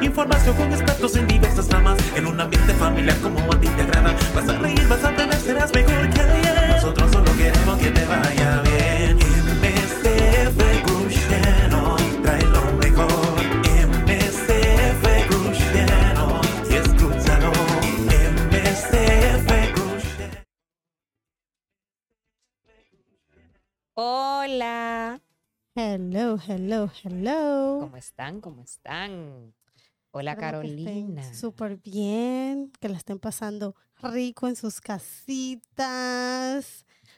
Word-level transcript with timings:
Información 0.00 0.56
con 0.56 0.72
expertos 0.72 1.16
en 1.16 1.26
diversas 1.26 1.68
ramas. 1.68 1.98
En 2.16 2.26
un 2.26 2.40
ambiente 2.40 2.72
familiar 2.74 3.16
como 3.20 3.38
a 3.52 3.60
ti 3.60 3.68
te 3.68 3.82
agrada. 3.82 4.14
Vas 4.34 4.48
a 4.48 4.58
reír, 4.58 4.88
vas 4.88 5.04
a 5.04 5.08
aprender, 5.10 5.38
serás 5.38 5.72
mejor 5.74 6.08
que 6.10 6.20
ayer. 6.20 6.68
Nosotros 6.70 7.12
solo 7.12 7.36
queremos 7.36 7.78
que 7.78 7.90
te 7.90 8.04
vaya 8.06 8.62
bien. 8.62 9.18
MSF 9.60 10.58
Group 10.84 11.12
trae 12.22 12.42
lo 12.42 12.62
mejor. 12.78 13.42
MSF 13.84 15.04
Group 15.28 15.54
y 16.70 16.74
escúchalo. 16.74 17.52
MSF 18.50 19.50
Group. 19.74 20.02
Hola. 23.94 25.20
Hello, 25.80 26.40
hello, 26.44 26.90
hello. 27.04 27.78
¿Cómo 27.78 27.96
están? 27.96 28.40
¿Cómo 28.40 28.62
están? 28.62 29.54
Hola 30.10 30.34
Carolina. 30.34 31.22
Súper 31.32 31.76
bien, 31.76 32.72
que 32.80 32.88
la 32.88 32.96
estén 32.96 33.20
pasando 33.20 33.76
rico 34.02 34.48
en 34.48 34.56
sus 34.56 34.80
casitas. 34.80 35.86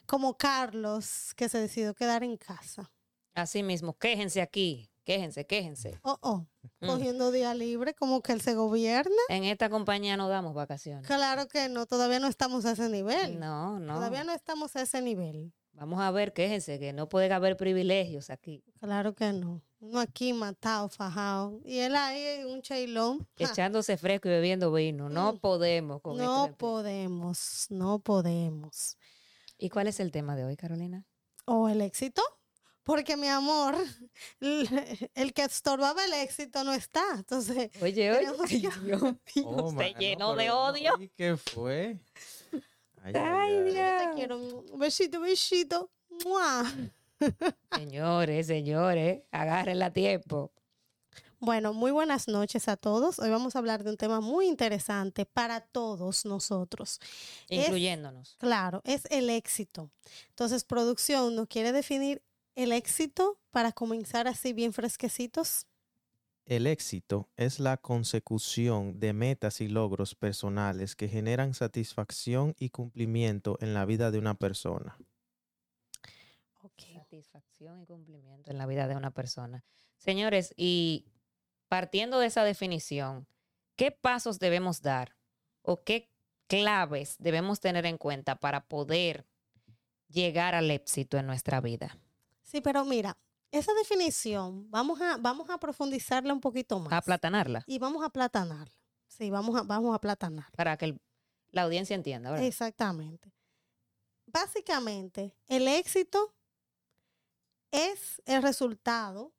Como 0.04 0.36
Carlos, 0.36 1.32
que 1.36 1.48
se 1.48 1.58
decidió 1.58 1.94
quedar 1.94 2.22
en 2.22 2.36
casa. 2.36 2.92
Así 3.32 3.62
mismo, 3.62 3.96
quéjense 3.96 4.42
aquí. 4.42 4.90
Quéjense, 5.04 5.46
quéjense. 5.46 5.98
Oh, 6.02 6.18
oh, 6.20 6.46
Mm. 6.80 6.86
cogiendo 6.86 7.32
día 7.32 7.54
libre, 7.54 7.94
como 7.94 8.20
que 8.20 8.32
él 8.34 8.42
se 8.42 8.54
gobierna. 8.54 9.22
En 9.30 9.44
esta 9.44 9.70
compañía 9.70 10.18
no 10.18 10.28
damos 10.28 10.52
vacaciones. 10.52 11.06
Claro 11.06 11.48
que 11.48 11.70
no, 11.70 11.86
todavía 11.86 12.20
no 12.20 12.26
estamos 12.28 12.66
a 12.66 12.72
ese 12.72 12.90
nivel. 12.90 13.40
No, 13.40 13.80
no. 13.80 13.94
Todavía 13.94 14.22
no 14.24 14.34
estamos 14.34 14.76
a 14.76 14.82
ese 14.82 15.00
nivel. 15.00 15.54
Vamos 15.72 16.00
a 16.00 16.10
ver, 16.10 16.32
quéjense, 16.32 16.78
que 16.78 16.92
no 16.92 17.08
puede 17.08 17.32
haber 17.32 17.56
privilegios 17.56 18.28
aquí. 18.30 18.62
Claro 18.80 19.14
que 19.14 19.32
no. 19.32 19.62
Uno 19.78 19.98
aquí 20.00 20.32
matado, 20.34 20.88
fajado. 20.90 21.60
Y 21.64 21.78
él 21.78 21.96
ahí, 21.96 22.44
un 22.44 22.60
cheilón. 22.60 23.26
Ja, 23.38 23.46
Echándose 23.46 23.96
fresco 23.96 24.28
y 24.28 24.32
bebiendo 24.32 24.70
vino. 24.72 25.08
No 25.08 25.32
Mm. 25.32 25.38
podemos 25.38 26.02
con 26.02 26.18
No 26.18 26.46
esto. 26.46 26.56
podemos, 26.58 27.66
no 27.70 27.98
podemos. 28.00 28.98
¿Y 29.56 29.70
cuál 29.70 29.86
es 29.86 30.00
el 30.00 30.10
tema 30.10 30.36
de 30.36 30.44
hoy, 30.44 30.56
Carolina? 30.56 31.06
o 31.46 31.68
el 31.68 31.80
éxito. 31.80 32.22
Porque 32.82 33.16
mi 33.16 33.28
amor, 33.28 33.76
el, 34.40 34.68
el 35.14 35.32
que 35.34 35.42
estorbaba 35.44 36.04
el 36.04 36.12
éxito 36.14 36.62
no 36.64 36.72
está. 36.72 37.02
Entonces, 37.14 37.70
Oye, 37.80 38.10
oye. 38.12 38.26
Dios 38.60 38.78
mío, 38.82 39.18
Oh, 39.44 39.70
se 39.78 39.94
llenó 39.98 40.34
de 40.36 40.50
odio. 40.50 40.92
¿Y 41.00 41.08
qué 41.08 41.36
fue? 41.36 42.00
Ay, 43.02 43.12
Ay, 43.16 43.22
ay, 43.56 43.62
Dios. 43.64 43.74
yo 43.74 44.10
te 44.10 44.14
quiero. 44.14 44.36
Un 44.38 44.78
besito, 44.78 45.20
besito. 45.20 45.90
¡Mua! 46.24 46.64
Señores, 47.74 48.46
señores, 48.46 49.22
agárrenla 49.30 49.86
a 49.86 49.92
tiempo. 49.92 50.52
Bueno, 51.38 51.72
muy 51.72 51.90
buenas 51.90 52.28
noches 52.28 52.68
a 52.68 52.76
todos. 52.76 53.18
Hoy 53.18 53.30
vamos 53.30 53.56
a 53.56 53.60
hablar 53.60 53.82
de 53.82 53.90
un 53.90 53.96
tema 53.96 54.20
muy 54.20 54.46
interesante 54.46 55.24
para 55.24 55.60
todos 55.60 56.26
nosotros. 56.26 56.98
Es- 57.48 57.64
Incluyéndonos. 57.66 58.36
Claro, 58.38 58.82
es 58.84 59.02
el 59.10 59.30
éxito. 59.30 59.90
Entonces, 60.28 60.64
producción, 60.64 61.34
¿nos 61.34 61.46
quiere 61.48 61.72
definir 61.72 62.22
el 62.56 62.72
éxito 62.72 63.38
para 63.50 63.72
comenzar 63.72 64.28
así 64.28 64.52
bien 64.52 64.74
fresquecitos? 64.74 65.66
El 66.50 66.66
éxito 66.66 67.28
es 67.36 67.60
la 67.60 67.76
consecución 67.76 68.98
de 68.98 69.12
metas 69.12 69.60
y 69.60 69.68
logros 69.68 70.16
personales 70.16 70.96
que 70.96 71.06
generan 71.06 71.54
satisfacción 71.54 72.56
y 72.58 72.70
cumplimiento 72.70 73.56
en 73.60 73.72
la 73.72 73.84
vida 73.84 74.10
de 74.10 74.18
una 74.18 74.34
persona. 74.34 74.98
Ok. 76.64 76.82
Satisfacción 76.92 77.80
y 77.80 77.86
cumplimiento 77.86 78.50
en 78.50 78.58
la 78.58 78.66
vida 78.66 78.88
de 78.88 78.96
una 78.96 79.12
persona. 79.12 79.62
Señores, 79.96 80.52
y 80.56 81.06
partiendo 81.68 82.18
de 82.18 82.26
esa 82.26 82.42
definición, 82.42 83.28
¿qué 83.76 83.92
pasos 83.92 84.40
debemos 84.40 84.82
dar 84.82 85.14
o 85.62 85.84
qué 85.84 86.10
claves 86.48 87.14
debemos 87.20 87.60
tener 87.60 87.86
en 87.86 87.96
cuenta 87.96 88.34
para 88.34 88.66
poder 88.66 89.24
llegar 90.08 90.56
al 90.56 90.72
éxito 90.72 91.16
en 91.16 91.28
nuestra 91.28 91.60
vida? 91.60 91.96
Sí, 92.42 92.60
pero 92.60 92.84
mira, 92.84 93.16
esa 93.52 93.72
definición, 93.74 94.70
vamos 94.70 95.00
a, 95.00 95.16
vamos 95.16 95.50
a 95.50 95.58
profundizarla 95.58 96.32
un 96.32 96.40
poquito 96.40 96.78
más. 96.78 96.92
Aplatanarla 96.92 97.64
Y 97.66 97.78
vamos 97.78 98.02
a 98.02 98.06
aplatanarla. 98.06 98.74
Sí, 99.08 99.30
vamos 99.30 99.56
a, 99.58 99.62
vamos 99.62 99.92
a 99.92 99.96
aplatanar. 99.96 100.50
para 100.56 100.76
que 100.76 100.84
el- 100.86 101.00
la 101.50 101.62
audiencia 101.62 101.94
entienda, 101.96 102.30
¿verdad? 102.30 102.46
Exactamente. 102.46 103.32
Básicamente, 104.26 105.34
el 105.48 105.66
éxito 105.66 106.32
es 107.72 108.22
el 108.26 108.42
resultado 108.42 109.34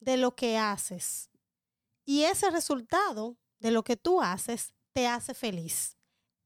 de 0.00 0.16
lo 0.16 0.34
que 0.34 0.56
haces. 0.56 1.28
Y 2.06 2.22
ese 2.24 2.50
resultado 2.50 3.36
de 3.58 3.70
lo 3.70 3.84
que 3.84 3.96
tú 3.96 4.22
haces 4.22 4.72
te 4.92 5.06
hace 5.06 5.34
feliz. 5.34 5.98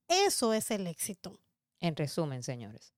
Eso 0.09 0.53
es 0.53 0.71
el 0.73 0.87
éxito. 0.89 1.41
En 1.81 1.95
resumen, 1.95 2.43
señores. 2.43 2.93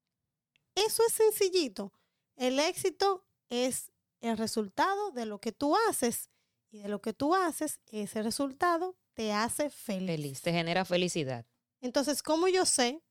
Eso 0.75 1.03
es 1.07 1.13
sencillito. 1.13 1.93
El 2.37 2.59
éxito 2.59 3.26
es 3.49 3.93
el 4.21 4.39
resultado 4.39 5.11
de 5.13 5.27
lo 5.27 5.41
que 5.41 5.53
tú 5.53 5.77
haces. 5.89 6.31
Y 6.71 6.79
de 6.79 6.89
lo 6.89 7.01
que 7.01 7.13
tú 7.13 7.35
haces, 7.35 7.81
ese 7.87 8.23
resultado 8.23 8.97
te 9.15 9.33
hace 9.33 9.71
feliz. 9.71 10.11
Feliz, 10.11 10.43
te 10.43 10.53
genera 10.53 10.85
felicidad. 10.85 11.47
Entonces, 11.81 12.23
¿cómo 12.23 12.49
yo 12.49 12.67
sé 12.67 13.03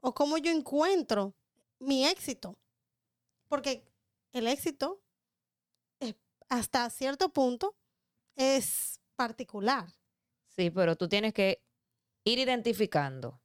o 0.00 0.14
cómo 0.14 0.36
yo 0.36 0.50
encuentro 0.50 1.34
mi 1.78 2.06
éxito? 2.06 2.58
Porque 3.48 3.86
el 4.32 4.46
éxito, 4.46 5.00
hasta 6.48 6.90
cierto 6.90 7.32
punto, 7.32 7.76
es 8.34 9.00
particular. 9.16 9.86
Sí, 10.48 10.70
pero 10.70 10.96
tú 10.96 11.08
tienes 11.08 11.32
que 11.32 11.62
ir 12.24 12.38
identificando. 12.38 13.40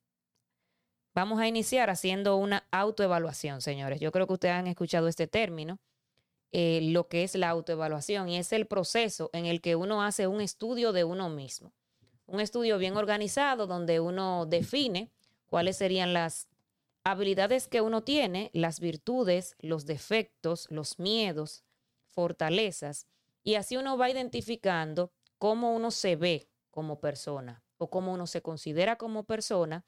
Vamos 1.13 1.39
a 1.39 1.47
iniciar 1.47 1.89
haciendo 1.89 2.35
una 2.35 2.67
autoevaluación, 2.71 3.61
señores. 3.61 3.99
Yo 3.99 4.11
creo 4.11 4.27
que 4.27 4.33
ustedes 4.33 4.55
han 4.55 4.67
escuchado 4.67 5.07
este 5.07 5.27
término, 5.27 5.79
eh, 6.51 6.79
lo 6.81 7.07
que 7.07 7.23
es 7.23 7.35
la 7.35 7.49
autoevaluación, 7.49 8.29
y 8.29 8.37
es 8.37 8.53
el 8.53 8.67
proceso 8.67 9.29
en 9.33 9.45
el 9.45 9.61
que 9.61 9.75
uno 9.75 10.01
hace 10.01 10.27
un 10.27 10.41
estudio 10.41 10.93
de 10.93 11.03
uno 11.03 11.29
mismo. 11.29 11.73
Un 12.25 12.39
estudio 12.39 12.77
bien 12.77 12.97
organizado 12.97 13.67
donde 13.67 13.99
uno 13.99 14.45
define 14.45 15.11
cuáles 15.45 15.77
serían 15.77 16.13
las 16.13 16.47
habilidades 17.03 17.67
que 17.67 17.81
uno 17.81 18.03
tiene, 18.03 18.49
las 18.53 18.79
virtudes, 18.79 19.55
los 19.59 19.85
defectos, 19.85 20.67
los 20.69 20.99
miedos, 20.99 21.63
fortalezas, 22.05 23.07
y 23.43 23.55
así 23.55 23.77
uno 23.77 23.97
va 23.97 24.09
identificando 24.09 25.11
cómo 25.37 25.73
uno 25.73 25.91
se 25.91 26.15
ve 26.15 26.49
como 26.71 26.99
persona 26.99 27.63
o 27.77 27.89
cómo 27.89 28.13
uno 28.13 28.27
se 28.27 28.41
considera 28.41 28.97
como 28.97 29.23
persona, 29.23 29.85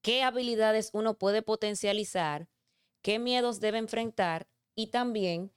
qué 0.00 0.22
habilidades 0.22 0.90
uno 0.92 1.18
puede 1.18 1.42
potencializar, 1.42 2.48
qué 3.02 3.18
miedos 3.18 3.60
debe 3.60 3.78
enfrentar 3.78 4.46
y 4.76 4.88
también 4.88 5.52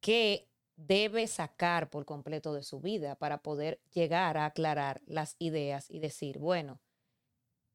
qué 0.00 0.48
debe 0.76 1.26
sacar 1.26 1.90
por 1.90 2.06
completo 2.06 2.54
de 2.54 2.62
su 2.62 2.80
vida 2.80 3.16
para 3.16 3.42
poder 3.42 3.82
llegar 3.92 4.38
a 4.38 4.46
aclarar 4.46 5.02
las 5.06 5.36
ideas 5.38 5.90
y 5.90 5.98
decir, 5.98 6.38
bueno, 6.38 6.80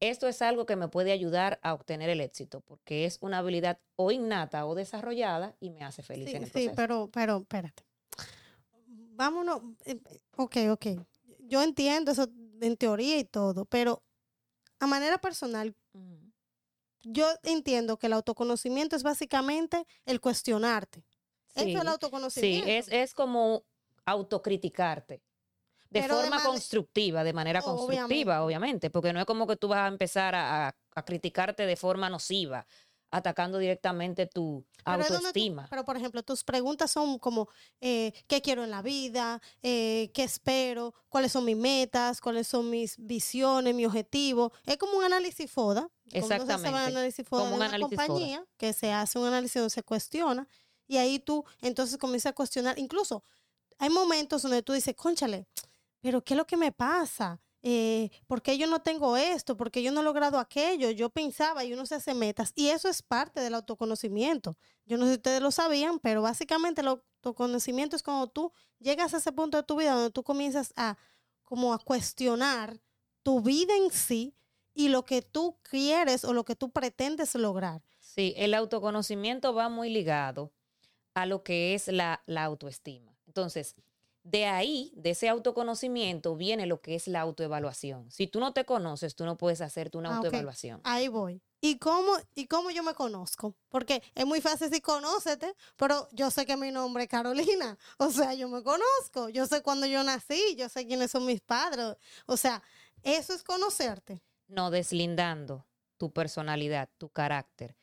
esto 0.00 0.26
es 0.28 0.42
algo 0.42 0.66
que 0.66 0.76
me 0.76 0.88
puede 0.88 1.12
ayudar 1.12 1.58
a 1.62 1.72
obtener 1.72 2.10
el 2.10 2.20
éxito 2.20 2.60
porque 2.60 3.04
es 3.04 3.18
una 3.20 3.38
habilidad 3.38 3.80
o 3.96 4.10
innata 4.10 4.66
o 4.66 4.74
desarrollada 4.74 5.56
y 5.60 5.70
me 5.70 5.82
hace 5.84 6.02
feliz 6.02 6.26
Sí, 6.28 6.36
en 6.36 6.42
el 6.42 6.48
sí, 6.50 6.52
proceso. 6.52 6.76
pero, 6.76 7.10
pero, 7.12 7.36
espérate. 7.38 7.84
Vámonos. 9.16 9.62
eh, 9.86 10.00
Ok, 10.36 10.56
ok. 10.70 10.86
Yo 11.40 11.62
entiendo 11.62 12.10
eso 12.12 12.28
en 12.60 12.76
teoría 12.76 13.18
y 13.18 13.24
todo, 13.24 13.64
pero 13.64 14.02
a 14.80 14.86
manera 14.86 15.18
personal. 15.18 15.74
Yo 17.08 17.26
entiendo 17.42 17.98
que 17.98 18.06
el 18.08 18.12
autoconocimiento 18.14 18.96
es 18.96 19.02
básicamente 19.02 19.86
el 20.04 20.20
cuestionarte. 20.20 21.04
Eso 21.54 21.60
es 21.60 21.66
el 21.66 21.72
Sí. 21.72 21.80
Sí, 21.80 21.86
autoconocimiento. 21.88 22.68
es, 22.68 22.88
es 22.90 23.14
como 23.14 23.64
autocriticarte. 24.04 25.22
De 25.88 26.00
Pero 26.02 26.16
forma 26.16 26.42
constructiva, 26.42 27.22
de 27.22 27.32
manera 27.32 27.62
constructiva, 27.62 28.42
Obviamente. 28.42 28.44
obviamente. 28.44 28.90
porque 28.90 29.12
no 29.12 29.20
es 29.20 29.26
como 29.26 29.46
que 29.46 29.56
tú 29.56 29.68
vas 29.68 29.80
a 29.80 29.86
empezar 29.86 30.34
a, 30.34 30.68
a- 30.68 30.76
a 30.96 31.04
criticarte 31.04 31.64
de 31.64 31.76
forma 31.76 32.10
nociva, 32.10 32.66
atacando 33.16 33.58
directamente 33.58 34.26
tu 34.26 34.64
Pero 34.84 35.04
tú- 35.06 35.14
autoestima. 35.14 35.66
pero, 35.70 35.84
por 35.84 35.96
ejemplo, 35.96 36.22
tus 36.22 36.44
preguntas 36.44 36.90
son 36.90 37.18
como, 37.18 37.48
eh, 37.80 38.12
¿qué 38.26 38.40
quiero 38.42 38.62
en 38.64 38.70
la 38.70 38.82
vida? 38.82 39.40
Eh, 39.62 40.10
¿Qué 40.14 40.22
espero? 40.24 40.94
¿Cuáles 41.08 41.32
son 41.32 41.44
mis 41.44 41.56
metas? 41.56 42.20
¿Cuáles 42.20 42.46
son 42.46 42.70
mis 42.70 42.96
visiones, 42.98 43.74
mi 43.74 43.86
objetivo? 43.86 44.52
Es 44.64 44.76
como 44.76 44.98
un 44.98 45.04
análisis 45.04 45.50
FODA. 45.50 45.88
Hace 46.08 46.24
un 46.24 46.32
Exactamente, 46.32 46.68
análisis 46.90 47.26
FODA 47.26 47.42
como 47.50 47.58
de 47.62 47.66
una 47.68 47.78
FODA. 47.78 48.06
compañía, 48.06 48.46
que 48.56 48.72
se 48.72 48.92
hace 48.92 49.18
un 49.18 49.26
análisis 49.26 49.54
donde 49.56 49.70
se 49.70 49.82
cuestiona, 49.82 50.46
y 50.86 50.98
ahí 50.98 51.18
tú 51.18 51.44
entonces 51.60 51.98
comienzas 51.98 52.30
a 52.30 52.34
cuestionar. 52.34 52.78
Incluso 52.78 53.24
hay 53.78 53.90
momentos 53.90 54.42
donde 54.42 54.62
tú 54.62 54.72
dices, 54.72 54.94
conchale, 54.94 55.46
pero 56.00 56.22
¿qué 56.22 56.34
es 56.34 56.38
lo 56.38 56.46
que 56.46 56.56
me 56.56 56.70
pasa? 56.70 57.40
Eh, 57.68 58.10
¿Por 58.28 58.42
qué 58.42 58.56
yo 58.58 58.68
no 58.68 58.80
tengo 58.80 59.16
esto? 59.16 59.56
¿Por 59.56 59.72
qué 59.72 59.82
yo 59.82 59.90
no 59.90 60.00
he 60.00 60.04
logrado 60.04 60.38
aquello? 60.38 60.88
Yo 60.92 61.10
pensaba 61.10 61.64
y 61.64 61.72
uno 61.72 61.84
se 61.84 61.96
hace 61.96 62.14
metas. 62.14 62.52
Y 62.54 62.68
eso 62.68 62.88
es 62.88 63.02
parte 63.02 63.40
del 63.40 63.54
autoconocimiento. 63.54 64.56
Yo 64.84 64.96
no 64.96 65.04
sé 65.04 65.10
si 65.10 65.16
ustedes 65.16 65.42
lo 65.42 65.50
sabían, 65.50 65.98
pero 65.98 66.22
básicamente 66.22 66.82
el 66.82 66.86
autoconocimiento 66.86 67.96
es 67.96 68.04
cuando 68.04 68.28
tú 68.28 68.52
llegas 68.78 69.14
a 69.14 69.16
ese 69.16 69.32
punto 69.32 69.56
de 69.56 69.64
tu 69.64 69.74
vida 69.74 69.94
donde 69.94 70.12
tú 70.12 70.22
comienzas 70.22 70.72
a 70.76 70.96
como 71.42 71.74
a 71.74 71.80
cuestionar 71.80 72.80
tu 73.24 73.40
vida 73.40 73.74
en 73.76 73.90
sí 73.90 74.36
y 74.72 74.86
lo 74.86 75.04
que 75.04 75.20
tú 75.20 75.58
quieres 75.62 76.24
o 76.24 76.32
lo 76.32 76.44
que 76.44 76.54
tú 76.54 76.70
pretendes 76.70 77.34
lograr. 77.34 77.82
Sí, 77.98 78.32
el 78.36 78.54
autoconocimiento 78.54 79.52
va 79.54 79.68
muy 79.68 79.90
ligado 79.90 80.52
a 81.14 81.26
lo 81.26 81.42
que 81.42 81.74
es 81.74 81.88
la, 81.88 82.22
la 82.26 82.44
autoestima. 82.44 83.18
Entonces, 83.26 83.74
de 84.26 84.46
ahí, 84.46 84.92
de 84.96 85.10
ese 85.10 85.28
autoconocimiento, 85.28 86.34
viene 86.34 86.66
lo 86.66 86.80
que 86.80 86.96
es 86.96 87.06
la 87.06 87.20
autoevaluación. 87.20 88.10
Si 88.10 88.26
tú 88.26 88.40
no 88.40 88.52
te 88.52 88.64
conoces, 88.64 89.14
tú 89.14 89.24
no 89.24 89.36
puedes 89.36 89.60
hacerte 89.60 89.98
una 89.98 90.10
Ah, 90.10 90.16
autoevaluación. 90.16 90.80
Ahí 90.82 91.06
voy. 91.06 91.40
¿Y 91.60 91.78
cómo, 91.78 92.12
¿Y 92.34 92.46
cómo 92.48 92.70
yo 92.72 92.82
me 92.82 92.94
conozco? 92.94 93.54
Porque 93.68 94.02
es 94.16 94.26
muy 94.26 94.40
fácil 94.40 94.68
decir 94.68 94.82
conócete, 94.82 95.54
pero 95.76 96.08
yo 96.12 96.30
sé 96.32 96.44
que 96.44 96.56
mi 96.56 96.72
nombre 96.72 97.04
es 97.04 97.08
Carolina. 97.08 97.78
O 97.98 98.10
sea, 98.10 98.34
yo 98.34 98.48
me 98.48 98.64
conozco. 98.64 99.28
Yo 99.28 99.46
sé 99.46 99.62
cuándo 99.62 99.86
yo 99.86 100.02
nací, 100.02 100.56
yo 100.56 100.68
sé 100.68 100.86
quiénes 100.86 101.12
son 101.12 101.24
mis 101.24 101.40
padres. 101.40 101.94
O 102.26 102.36
sea, 102.36 102.62
eso 103.02 103.32
es 103.32 103.44
conocerte. 103.44 104.20
No 104.48 104.70
deslindando 104.70 105.64
tu 105.98 106.12
personalidad, 106.12 106.88
tu 106.98 107.08
carácter, 107.10 107.76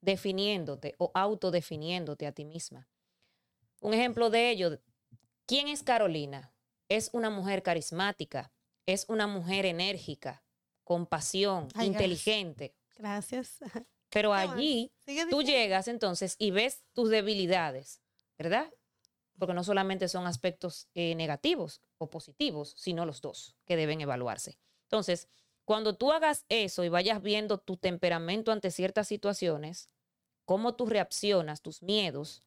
definiéndote 0.00 0.94
o 0.98 1.10
autodefiniéndote 1.12 2.24
a 2.26 2.32
ti 2.32 2.44
misma. 2.44 2.88
Un 3.80 3.94
ejemplo 3.94 4.30
de 4.30 4.50
ello, 4.50 4.78
¿quién 5.48 5.66
es 5.66 5.82
Carolina? 5.82 6.54
Es 6.88 7.10
una 7.12 7.30
mujer 7.30 7.62
carismática, 7.64 8.52
es 8.86 9.06
una 9.08 9.26
mujer 9.26 9.66
enérgica, 9.66 10.44
con 10.84 11.06
pasión, 11.06 11.68
Ay, 11.74 11.88
inteligente. 11.88 12.74
Gracias. 12.96 13.58
Pero 14.10 14.32
allí 14.32 14.92
tú 15.28 15.42
llegas 15.42 15.88
entonces 15.88 16.36
y 16.38 16.50
ves 16.50 16.84
tus 16.94 17.10
debilidades, 17.10 18.00
¿verdad? 18.38 18.72
Porque 19.38 19.54
no 19.54 19.64
solamente 19.64 20.08
son 20.08 20.26
aspectos 20.26 20.88
eh, 20.94 21.14
negativos 21.14 21.82
o 21.98 22.08
positivos, 22.08 22.74
sino 22.78 23.04
los 23.04 23.20
dos 23.20 23.56
que 23.66 23.76
deben 23.76 24.00
evaluarse. 24.00 24.58
Entonces, 24.84 25.28
cuando 25.66 25.94
tú 25.94 26.10
hagas 26.12 26.46
eso 26.48 26.84
y 26.84 26.88
vayas 26.88 27.20
viendo 27.20 27.58
tu 27.58 27.76
temperamento 27.76 28.50
ante 28.50 28.70
ciertas 28.70 29.06
situaciones, 29.08 29.90
cómo 30.46 30.74
tú 30.74 30.86
reaccionas, 30.86 31.60
tus 31.60 31.82
miedos 31.82 32.42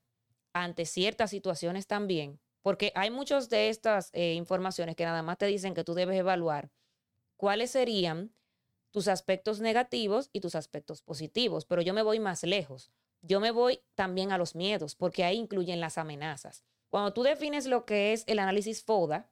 ante 0.53 0.85
ciertas 0.85 1.29
situaciones 1.29 1.85
también, 1.85 2.39
porque 2.61 2.91
hay 2.95 3.09
muchas 3.09 3.49
de 3.49 3.69
estas 3.69 4.09
eh, 4.13 4.33
informaciones 4.33 4.95
que 4.95 5.05
nada 5.05 5.23
más 5.23 5.37
te 5.37 5.45
dicen 5.45 5.73
que 5.73 5.83
tú 5.83 5.93
debes 5.93 6.17
evaluar 6.17 6.71
cuáles 7.37 7.71
serían 7.71 8.33
tus 8.91 9.07
aspectos 9.07 9.61
negativos 9.61 10.29
y 10.33 10.41
tus 10.41 10.55
aspectos 10.55 11.01
positivos, 11.01 11.65
pero 11.65 11.81
yo 11.81 11.93
me 11.93 12.03
voy 12.03 12.19
más 12.19 12.43
lejos. 12.43 12.91
Yo 13.21 13.39
me 13.39 13.51
voy 13.51 13.81
también 13.95 14.31
a 14.31 14.37
los 14.37 14.55
miedos, 14.55 14.95
porque 14.95 15.23
ahí 15.23 15.37
incluyen 15.37 15.79
las 15.79 15.97
amenazas. 15.97 16.63
Cuando 16.89 17.13
tú 17.13 17.23
defines 17.23 17.67
lo 17.67 17.85
que 17.85 18.13
es 18.13 18.23
el 18.27 18.39
análisis 18.39 18.83
FODA, 18.83 19.31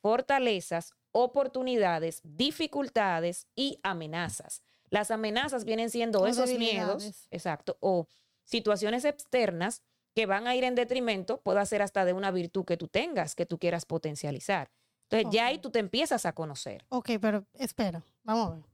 fortalezas, 0.00 0.94
oportunidades, 1.12 2.20
dificultades 2.24 3.46
y 3.54 3.78
amenazas. 3.82 4.62
Las 4.90 5.10
amenazas 5.10 5.64
vienen 5.64 5.88
siendo 5.88 6.26
esos 6.26 6.52
miedos, 6.58 7.28
exacto, 7.30 7.78
o 7.80 8.08
situaciones 8.44 9.04
externas 9.04 9.82
que 10.14 10.26
van 10.26 10.46
a 10.46 10.54
ir 10.54 10.64
en 10.64 10.74
detrimento, 10.74 11.40
puede 11.40 11.64
ser 11.66 11.82
hasta 11.82 12.04
de 12.04 12.12
una 12.12 12.30
virtud 12.30 12.64
que 12.64 12.76
tú 12.76 12.88
tengas, 12.88 13.34
que 13.34 13.46
tú 13.46 13.58
quieras 13.58 13.86
potencializar. 13.86 14.70
Entonces 15.04 15.28
ya 15.30 15.46
ahí 15.46 15.58
tú 15.58 15.70
te 15.70 15.78
empiezas 15.78 16.24
a 16.26 16.32
conocer. 16.32 16.84
Ok, 16.88 17.10
pero 17.20 17.44
espera, 17.54 18.02
vamos 18.22 18.48
a 18.48 18.54
ver. 18.54 18.64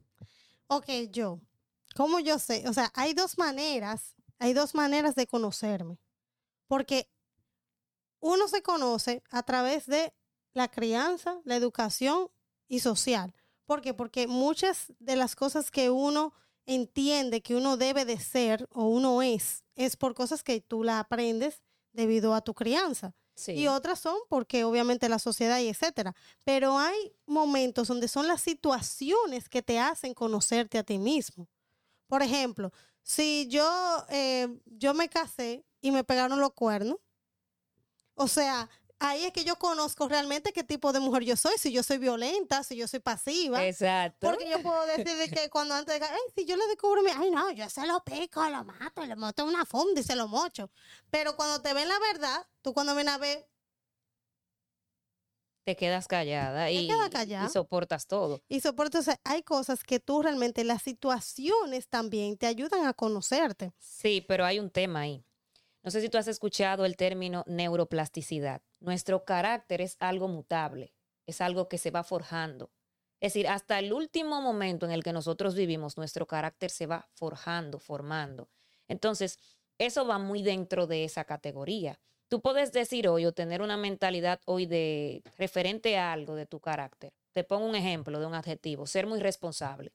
Ok, 0.68 1.10
yo, 1.10 1.40
¿cómo 1.96 2.20
yo 2.20 2.38
sé? 2.38 2.68
O 2.68 2.72
sea, 2.72 2.90
hay 2.94 3.14
dos 3.14 3.38
maneras, 3.38 4.14
hay 4.38 4.52
dos 4.52 4.74
maneras 4.74 5.14
de 5.14 5.26
conocerme. 5.26 5.98
Porque 6.66 7.08
uno 8.20 8.48
se 8.48 8.62
conoce 8.62 9.22
a 9.30 9.42
través 9.42 9.86
de 9.86 10.12
la 10.52 10.68
crianza, 10.68 11.40
la 11.44 11.56
educación 11.56 12.30
y 12.68 12.80
social. 12.80 13.34
¿Por 13.64 13.80
qué? 13.80 13.94
Porque 13.94 14.26
muchas 14.26 14.92
de 14.98 15.16
las 15.16 15.36
cosas 15.36 15.70
que 15.70 15.90
uno 15.90 16.32
entiende 16.68 17.40
que 17.40 17.56
uno 17.56 17.76
debe 17.76 18.04
de 18.04 18.20
ser 18.20 18.68
o 18.72 18.84
uno 18.84 19.22
es, 19.22 19.64
es 19.74 19.96
por 19.96 20.14
cosas 20.14 20.44
que 20.44 20.60
tú 20.60 20.84
la 20.84 21.00
aprendes 21.00 21.62
debido 21.92 22.34
a 22.34 22.42
tu 22.42 22.54
crianza 22.54 23.14
Sí. 23.34 23.52
y 23.52 23.68
otras 23.68 24.00
son 24.00 24.16
porque 24.28 24.64
obviamente 24.64 25.08
la 25.08 25.20
sociedad 25.20 25.60
y 25.60 25.68
etcétera. 25.68 26.14
Pero 26.44 26.76
hay 26.76 27.12
momentos 27.24 27.86
donde 27.86 28.08
son 28.08 28.26
las 28.26 28.40
situaciones 28.42 29.48
que 29.48 29.62
te 29.62 29.78
hacen 29.78 30.12
conocerte 30.12 30.76
a 30.76 30.82
ti 30.82 30.98
mismo. 30.98 31.48
Por 32.08 32.22
ejemplo, 32.22 32.72
si 33.02 33.46
yo, 33.48 34.04
eh, 34.10 34.48
yo 34.66 34.92
me 34.92 35.08
casé 35.08 35.64
y 35.80 35.92
me 35.92 36.02
pegaron 36.02 36.40
los 36.40 36.52
cuernos, 36.52 36.96
o 38.16 38.26
sea, 38.26 38.68
ahí 38.98 39.24
es 39.24 39.32
que 39.32 39.44
yo 39.44 39.56
conozco 39.56 40.08
realmente 40.08 40.52
qué 40.52 40.64
tipo 40.64 40.92
de 40.92 41.00
mujer 41.00 41.24
yo 41.24 41.36
soy, 41.36 41.58
si 41.58 41.72
yo 41.72 41.82
soy 41.82 41.98
violenta, 41.98 42.62
si 42.64 42.76
yo 42.76 42.88
soy 42.88 43.00
pasiva. 43.00 43.64
Exacto. 43.64 44.28
Porque 44.28 44.48
yo 44.48 44.60
puedo 44.62 44.84
decir 44.86 45.16
de 45.16 45.28
que 45.28 45.48
cuando 45.50 45.74
antes 45.74 45.98
de 45.98 46.06
ay, 46.06 46.20
si 46.34 46.44
yo 46.44 46.56
le 46.56 46.66
descubro, 46.66 47.02
mi, 47.02 47.10
ay, 47.10 47.30
no, 47.30 47.50
yo 47.52 47.68
se 47.68 47.86
lo 47.86 48.02
pico, 48.04 48.48
lo 48.48 48.64
mato, 48.64 49.04
le 49.04 49.16
monto 49.16 49.44
una 49.44 49.64
funda 49.64 50.00
y 50.00 50.04
se 50.04 50.16
lo 50.16 50.28
mocho. 50.28 50.70
Pero 51.10 51.36
cuando 51.36 51.60
te 51.60 51.72
ven 51.74 51.88
la 51.88 51.98
verdad, 51.98 52.46
tú 52.62 52.72
cuando 52.72 52.94
ven 52.94 53.08
a 53.08 53.18
ver, 53.18 53.48
te 55.68 55.76
quedas 55.76 56.08
callada 56.08 56.70
y, 56.70 56.88
quedas 56.88 57.08
y 57.08 57.10
callada. 57.10 57.48
soportas 57.50 58.06
todo. 58.06 58.40
y 58.48 58.60
soporte, 58.60 58.96
o 58.96 59.02
sea, 59.02 59.20
hay 59.22 59.42
cosas 59.42 59.84
que 59.84 60.00
tú 60.00 60.22
realmente, 60.22 60.64
las 60.64 60.82
situaciones 60.82 61.88
también 61.88 62.38
te 62.38 62.46
ayudan 62.46 62.86
a 62.86 62.94
conocerte. 62.94 63.74
Sí, 63.78 64.24
pero 64.26 64.46
hay 64.46 64.60
un 64.60 64.70
tema 64.70 65.00
ahí. 65.00 65.22
No 65.82 65.90
sé 65.90 66.00
si 66.00 66.08
tú 66.08 66.18
has 66.18 66.28
escuchado 66.28 66.84
el 66.84 66.96
término 66.96 67.44
neuroplasticidad. 67.46 68.62
Nuestro 68.80 69.24
carácter 69.24 69.80
es 69.80 69.96
algo 70.00 70.28
mutable, 70.28 70.92
es 71.26 71.40
algo 71.40 71.68
que 71.68 71.78
se 71.78 71.90
va 71.90 72.04
forjando. 72.04 72.70
Es 73.20 73.32
decir, 73.32 73.48
hasta 73.48 73.78
el 73.78 73.92
último 73.92 74.40
momento 74.40 74.86
en 74.86 74.92
el 74.92 75.02
que 75.02 75.12
nosotros 75.12 75.54
vivimos, 75.54 75.96
nuestro 75.96 76.26
carácter 76.26 76.70
se 76.70 76.86
va 76.86 77.08
forjando, 77.14 77.78
formando. 77.78 78.48
Entonces, 78.86 79.38
eso 79.78 80.06
va 80.06 80.18
muy 80.18 80.42
dentro 80.42 80.86
de 80.86 81.04
esa 81.04 81.24
categoría. 81.24 82.00
Tú 82.28 82.40
puedes 82.40 82.72
decir 82.72 83.08
hoy 83.08 83.24
o 83.26 83.32
tener 83.32 83.62
una 83.62 83.76
mentalidad 83.76 84.40
hoy 84.44 84.66
de 84.66 85.22
referente 85.36 85.96
a 85.96 86.12
algo 86.12 86.34
de 86.34 86.46
tu 86.46 86.60
carácter. 86.60 87.12
Te 87.32 87.42
pongo 87.42 87.66
un 87.66 87.74
ejemplo 87.74 88.20
de 88.20 88.26
un 88.26 88.34
adjetivo, 88.34 88.86
ser 88.86 89.06
muy 89.06 89.20
responsable 89.20 89.92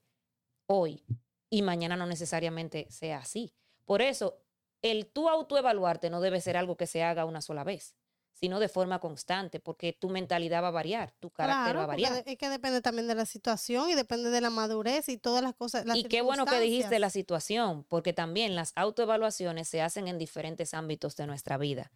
hoy 0.65 1.03
y 1.49 1.61
mañana 1.61 1.95
no 1.95 2.07
necesariamente 2.07 2.87
sea 2.89 3.19
así. 3.19 3.53
Por 3.85 4.01
eso, 4.01 4.42
el 4.83 5.07
tú 5.07 5.29
autoevaluarte 5.29 6.11
no 6.11 6.21
debe 6.21 6.41
ser 6.41 6.57
algo 6.57 6.77
que 6.77 6.85
se 6.85 7.03
haga 7.03 7.25
una 7.25 7.41
sola 7.41 7.63
vez, 7.63 7.95
sino 8.33 8.59
de 8.59 8.67
forma 8.67 8.99
constante, 8.99 9.59
porque 9.59 9.93
tu 9.93 10.09
mentalidad 10.09 10.61
va 10.61 10.67
a 10.67 10.71
variar, 10.71 11.13
tu 11.19 11.31
carácter 11.31 11.77
va 11.77 11.83
a 11.83 11.87
variar. 11.87 12.23
es 12.25 12.37
que 12.37 12.49
depende 12.49 12.81
también 12.81 13.07
de 13.07 13.15
la 13.15 13.25
situación 13.25 13.89
y 13.89 13.95
depende 13.95 14.29
de 14.29 14.41
la 14.41 14.49
madurez 14.49 15.07
y 15.07 15.17
todas 15.17 15.41
las 15.41 15.55
cosas. 15.55 15.85
las 15.85 15.97
Y 15.97 16.03
qué 16.03 16.21
bueno 16.21 16.45
que 16.45 16.59
dijiste 16.59 16.99
la 16.99 17.09
situación, 17.09 17.85
porque 17.85 18.11
también 18.11 18.55
las 18.55 18.73
autoevaluaciones 18.75 19.69
se 19.69 19.81
hacen 19.81 20.07
en 20.07 20.17
diferentes 20.17 20.73
ámbitos 20.73 21.15
de 21.15 21.27
nuestra 21.27 21.57
vida. 21.57 21.91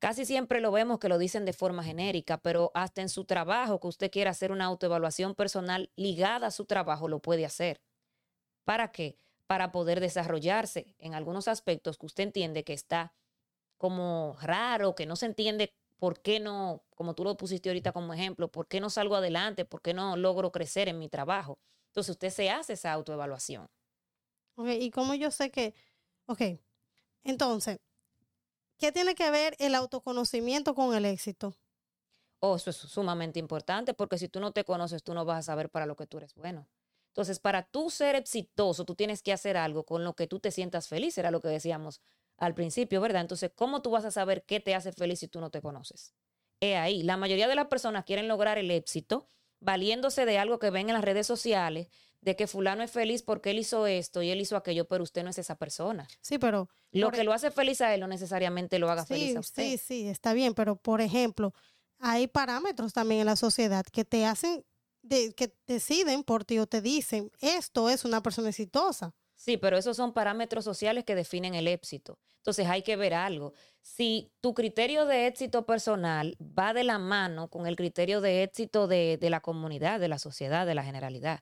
Casi 0.00 0.26
siempre 0.26 0.60
lo 0.60 0.72
vemos 0.72 0.98
que 0.98 1.08
lo 1.08 1.16
dicen 1.16 1.44
de 1.44 1.52
forma 1.52 1.82
genérica, 1.82 2.38
pero 2.38 2.70
hasta 2.74 3.00
en 3.00 3.08
su 3.08 3.24
trabajo, 3.24 3.80
que 3.80 3.86
usted 3.86 4.10
quiera 4.10 4.32
hacer 4.32 4.52
una 4.52 4.66
autoevaluación 4.66 5.34
personal 5.34 5.90
ligada 5.96 6.48
a 6.48 6.50
su 6.50 6.66
trabajo, 6.66 7.08
lo 7.08 7.20
puede 7.20 7.46
hacer. 7.46 7.80
¿Para 8.64 8.90
qué? 8.90 9.16
Para 9.46 9.70
poder 9.70 10.00
desarrollarse 10.00 10.96
en 10.98 11.14
algunos 11.14 11.46
aspectos 11.48 11.98
que 11.98 12.06
usted 12.06 12.24
entiende 12.24 12.64
que 12.64 12.72
está 12.72 13.12
como 13.78 14.36
raro, 14.40 14.94
que 14.94 15.06
no 15.06 15.16
se 15.16 15.26
entiende 15.26 15.72
por 15.98 16.20
qué 16.20 16.40
no, 16.40 16.84
como 16.96 17.14
tú 17.14 17.24
lo 17.24 17.36
pusiste 17.36 17.68
ahorita 17.68 17.92
como 17.92 18.12
ejemplo, 18.14 18.50
por 18.50 18.68
qué 18.68 18.80
no 18.80 18.90
salgo 18.90 19.16
adelante, 19.16 19.64
por 19.64 19.82
qué 19.82 19.94
no 19.94 20.16
logro 20.16 20.52
crecer 20.52 20.88
en 20.88 20.98
mi 20.98 21.08
trabajo. 21.08 21.58
Entonces 21.88 22.10
usted 22.10 22.30
se 22.30 22.50
hace 22.50 22.74
esa 22.74 22.92
autoevaluación. 22.92 23.66
Ok, 24.56 24.68
y 24.80 24.90
cómo 24.90 25.14
yo 25.14 25.30
sé 25.30 25.50
que, 25.50 25.74
ok, 26.26 26.40
entonces, 27.24 27.78
¿qué 28.78 28.90
tiene 28.90 29.14
que 29.14 29.30
ver 29.30 29.54
el 29.58 29.74
autoconocimiento 29.74 30.74
con 30.74 30.94
el 30.94 31.04
éxito? 31.04 31.54
Oh, 32.40 32.56
eso 32.56 32.70
es 32.70 32.76
sumamente 32.76 33.38
importante 33.38 33.92
porque 33.94 34.18
si 34.18 34.28
tú 34.28 34.40
no 34.40 34.52
te 34.52 34.64
conoces, 34.64 35.02
tú 35.02 35.12
no 35.14 35.24
vas 35.24 35.38
a 35.40 35.42
saber 35.42 35.70
para 35.70 35.86
lo 35.86 35.96
que 35.96 36.06
tú 36.06 36.18
eres 36.18 36.34
bueno. 36.34 36.66
Entonces, 37.16 37.38
para 37.40 37.62
tú 37.62 37.88
ser 37.88 38.14
exitoso, 38.14 38.84
tú 38.84 38.94
tienes 38.94 39.22
que 39.22 39.32
hacer 39.32 39.56
algo 39.56 39.84
con 39.86 40.04
lo 40.04 40.14
que 40.14 40.26
tú 40.26 40.38
te 40.38 40.50
sientas 40.50 40.86
feliz, 40.86 41.16
era 41.16 41.30
lo 41.30 41.40
que 41.40 41.48
decíamos 41.48 42.02
al 42.36 42.54
principio, 42.54 43.00
¿verdad? 43.00 43.22
Entonces, 43.22 43.50
¿cómo 43.54 43.80
tú 43.80 43.90
vas 43.90 44.04
a 44.04 44.10
saber 44.10 44.44
qué 44.44 44.60
te 44.60 44.74
hace 44.74 44.92
feliz 44.92 45.20
si 45.20 45.28
tú 45.28 45.40
no 45.40 45.50
te 45.50 45.62
conoces? 45.62 46.14
He 46.60 46.76
ahí, 46.76 47.02
la 47.02 47.16
mayoría 47.16 47.48
de 47.48 47.54
las 47.54 47.68
personas 47.68 48.04
quieren 48.04 48.28
lograr 48.28 48.58
el 48.58 48.70
éxito 48.70 49.26
valiéndose 49.60 50.26
de 50.26 50.36
algo 50.38 50.58
que 50.58 50.68
ven 50.68 50.90
en 50.90 50.94
las 50.94 51.04
redes 51.04 51.26
sociales, 51.26 51.88
de 52.20 52.36
que 52.36 52.46
fulano 52.46 52.82
es 52.82 52.90
feliz 52.90 53.22
porque 53.22 53.50
él 53.50 53.58
hizo 53.60 53.86
esto 53.86 54.20
y 54.22 54.30
él 54.30 54.40
hizo 54.40 54.56
aquello, 54.56 54.86
pero 54.86 55.02
usted 55.02 55.24
no 55.24 55.30
es 55.30 55.38
esa 55.38 55.56
persona. 55.56 56.06
Sí, 56.20 56.38
pero 56.38 56.68
Lo 56.92 57.10
que 57.10 57.22
e- 57.22 57.24
lo 57.24 57.32
hace 57.32 57.50
feliz 57.50 57.80
a 57.80 57.94
él 57.94 58.00
no 58.00 58.08
necesariamente 58.08 58.78
lo 58.78 58.90
haga 58.90 59.06
feliz 59.06 59.34
a 59.36 59.40
usted. 59.40 59.62
sí, 59.62 59.78
sí, 59.78 60.08
está 60.08 60.34
bien, 60.34 60.52
pero 60.54 60.76
por 60.76 61.00
ejemplo, 61.00 61.52
hay 61.98 62.26
parámetros 62.26 62.92
también 62.92 63.20
en 63.22 63.26
la 63.26 63.36
sociedad 63.36 63.84
que 63.90 64.04
te 64.04 64.26
hacen, 64.26 64.64
que 65.08 65.54
deciden 65.66 66.24
por 66.24 66.44
ti 66.44 66.58
o 66.58 66.66
te 66.66 66.80
dicen, 66.80 67.30
esto 67.40 67.88
es 67.90 68.04
una 68.04 68.22
persona 68.22 68.48
exitosa. 68.48 69.14
Sí, 69.36 69.58
pero 69.58 69.76
esos 69.76 69.96
son 69.96 70.14
parámetros 70.14 70.64
sociales 70.64 71.04
que 71.04 71.14
definen 71.14 71.54
el 71.54 71.68
éxito. 71.68 72.18
Entonces 72.38 72.66
hay 72.68 72.82
que 72.82 72.96
ver 72.96 73.12
algo. 73.12 73.52
Si 73.82 74.32
tu 74.40 74.54
criterio 74.54 75.04
de 75.04 75.26
éxito 75.26 75.66
personal 75.66 76.36
va 76.40 76.72
de 76.72 76.84
la 76.84 76.98
mano 76.98 77.48
con 77.50 77.66
el 77.66 77.76
criterio 77.76 78.20
de 78.20 78.42
éxito 78.42 78.86
de, 78.86 79.18
de 79.18 79.30
la 79.30 79.40
comunidad, 79.40 80.00
de 80.00 80.08
la 80.08 80.18
sociedad, 80.18 80.66
de 80.66 80.74
la 80.74 80.84
generalidad. 80.84 81.40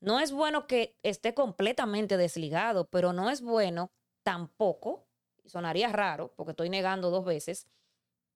No 0.00 0.20
es 0.20 0.32
bueno 0.32 0.66
que 0.66 0.96
esté 1.02 1.34
completamente 1.34 2.16
desligado, 2.16 2.88
pero 2.88 3.12
no 3.12 3.30
es 3.30 3.42
bueno 3.42 3.92
tampoco, 4.22 5.06
sonaría 5.44 5.88
raro 5.90 6.32
porque 6.34 6.52
estoy 6.52 6.70
negando 6.70 7.10
dos 7.10 7.24
veces, 7.24 7.66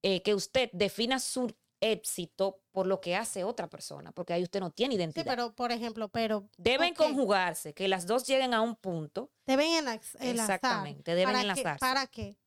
eh, 0.03 0.21
que 0.21 0.35
usted 0.35 0.69
defina 0.73 1.19
su 1.19 1.53
éxito 1.79 2.61
por 2.71 2.87
lo 2.87 2.99
que 3.01 3.15
hace 3.15 3.43
otra 3.43 3.69
persona, 3.69 4.11
porque 4.11 4.33
ahí 4.33 4.43
usted 4.43 4.59
no 4.59 4.71
tiene 4.71 4.93
Sí, 4.95 4.97
identidad. 4.97 5.25
pero 5.25 5.53
por 5.55 5.71
ejemplo, 5.71 6.09
pero 6.09 6.49
Deben 6.57 6.93
conjugarse, 6.93 7.73
que 7.73 7.87
las 7.87 8.05
dos 8.07 8.25
lleguen 8.27 8.53
a 8.53 8.61
un 8.61 8.75
punto. 8.75 9.29
deben 9.45 9.71
enlazar. 9.73 10.21
Exactamente, 10.27 11.13
deben 11.15 11.33
¿Para 11.35 11.53
qué? 11.53 11.63
¿Para 11.79 12.07
qué? 12.07 12.37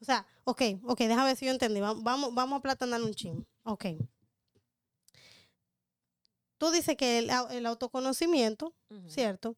O 0.00 0.04
sea, 0.04 0.26
ok, 0.44 0.62
ok, 0.84 0.98
déjame 1.00 1.24
ver 1.24 1.36
si 1.36 1.44
yo 1.46 1.50
entendí. 1.52 1.80
Va- 1.80 1.94
Vamos, 1.96 2.32
vamos 2.34 2.58
a 2.58 2.62
platanar 2.62 3.02
un 3.02 3.12
chin. 3.14 3.46
Ok. 3.64 3.86
Tú 6.58 6.70
dices 6.70 6.96
que 6.96 7.18
el, 7.18 7.30
au- 7.30 7.50
el 7.50 7.66
autoconocimiento. 7.66 8.74
¿cierto? 9.06 9.56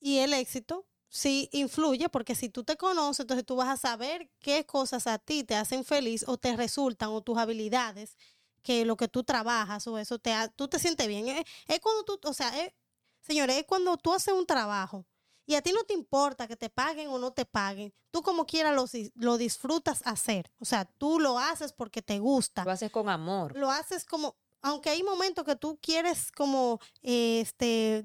Y 0.00 0.18
el 0.18 0.32
éxito 0.32 0.86
sí 1.08 1.48
influye 1.52 2.08
porque 2.08 2.34
si 2.34 2.48
tú 2.48 2.64
te 2.64 2.76
conoces, 2.76 3.20
entonces 3.20 3.44
tú 3.44 3.56
vas 3.56 3.68
a 3.68 3.76
saber 3.76 4.30
qué 4.38 4.64
cosas 4.64 5.06
a 5.06 5.18
ti 5.18 5.44
te 5.44 5.54
hacen 5.54 5.84
feliz 5.84 6.24
o 6.26 6.38
te 6.38 6.56
resultan 6.56 7.10
o 7.10 7.20
tus 7.20 7.36
habilidades, 7.36 8.16
que 8.62 8.84
lo 8.84 8.96
que 8.96 9.08
tú 9.08 9.22
trabajas 9.24 9.86
o 9.86 9.98
eso, 9.98 10.18
te 10.18 10.32
ha- 10.32 10.48
tú 10.48 10.68
te 10.68 10.78
sientes 10.78 11.06
bien. 11.08 11.28
Es, 11.28 11.44
es 11.66 11.80
cuando 11.80 12.04
tú, 12.04 12.18
o 12.28 12.34
sea, 12.34 12.48
es- 12.64 12.72
señores, 13.20 13.56
es 13.58 13.64
cuando 13.66 13.96
tú 13.96 14.12
haces 14.12 14.34
un 14.34 14.46
trabajo 14.46 15.06
y 15.46 15.54
a 15.54 15.62
ti 15.62 15.72
no 15.72 15.82
te 15.84 15.94
importa 15.94 16.46
que 16.46 16.56
te 16.56 16.70
paguen 16.70 17.08
o 17.08 17.18
no 17.18 17.32
te 17.32 17.44
paguen, 17.44 17.92
tú 18.10 18.22
como 18.22 18.46
quieras 18.46 18.74
lo, 18.74 18.84
lo 19.14 19.36
disfrutas 19.38 20.02
hacer. 20.04 20.50
O 20.58 20.64
sea, 20.64 20.84
tú 20.84 21.18
lo 21.20 21.38
haces 21.38 21.72
porque 21.72 22.02
te 22.02 22.18
gusta 22.18 22.64
Lo 22.64 22.70
haces 22.70 22.90
con 22.90 23.08
amor. 23.08 23.56
lo 23.56 23.70
haces 23.70 24.04
como, 24.04 24.36
aunque 24.62 24.90
hay 24.90 25.02
momentos 25.02 25.44
que 25.44 25.56
tú 25.56 25.78
quieres 25.82 26.30
como, 26.32 26.78
eh, 27.02 27.40
este, 27.40 28.04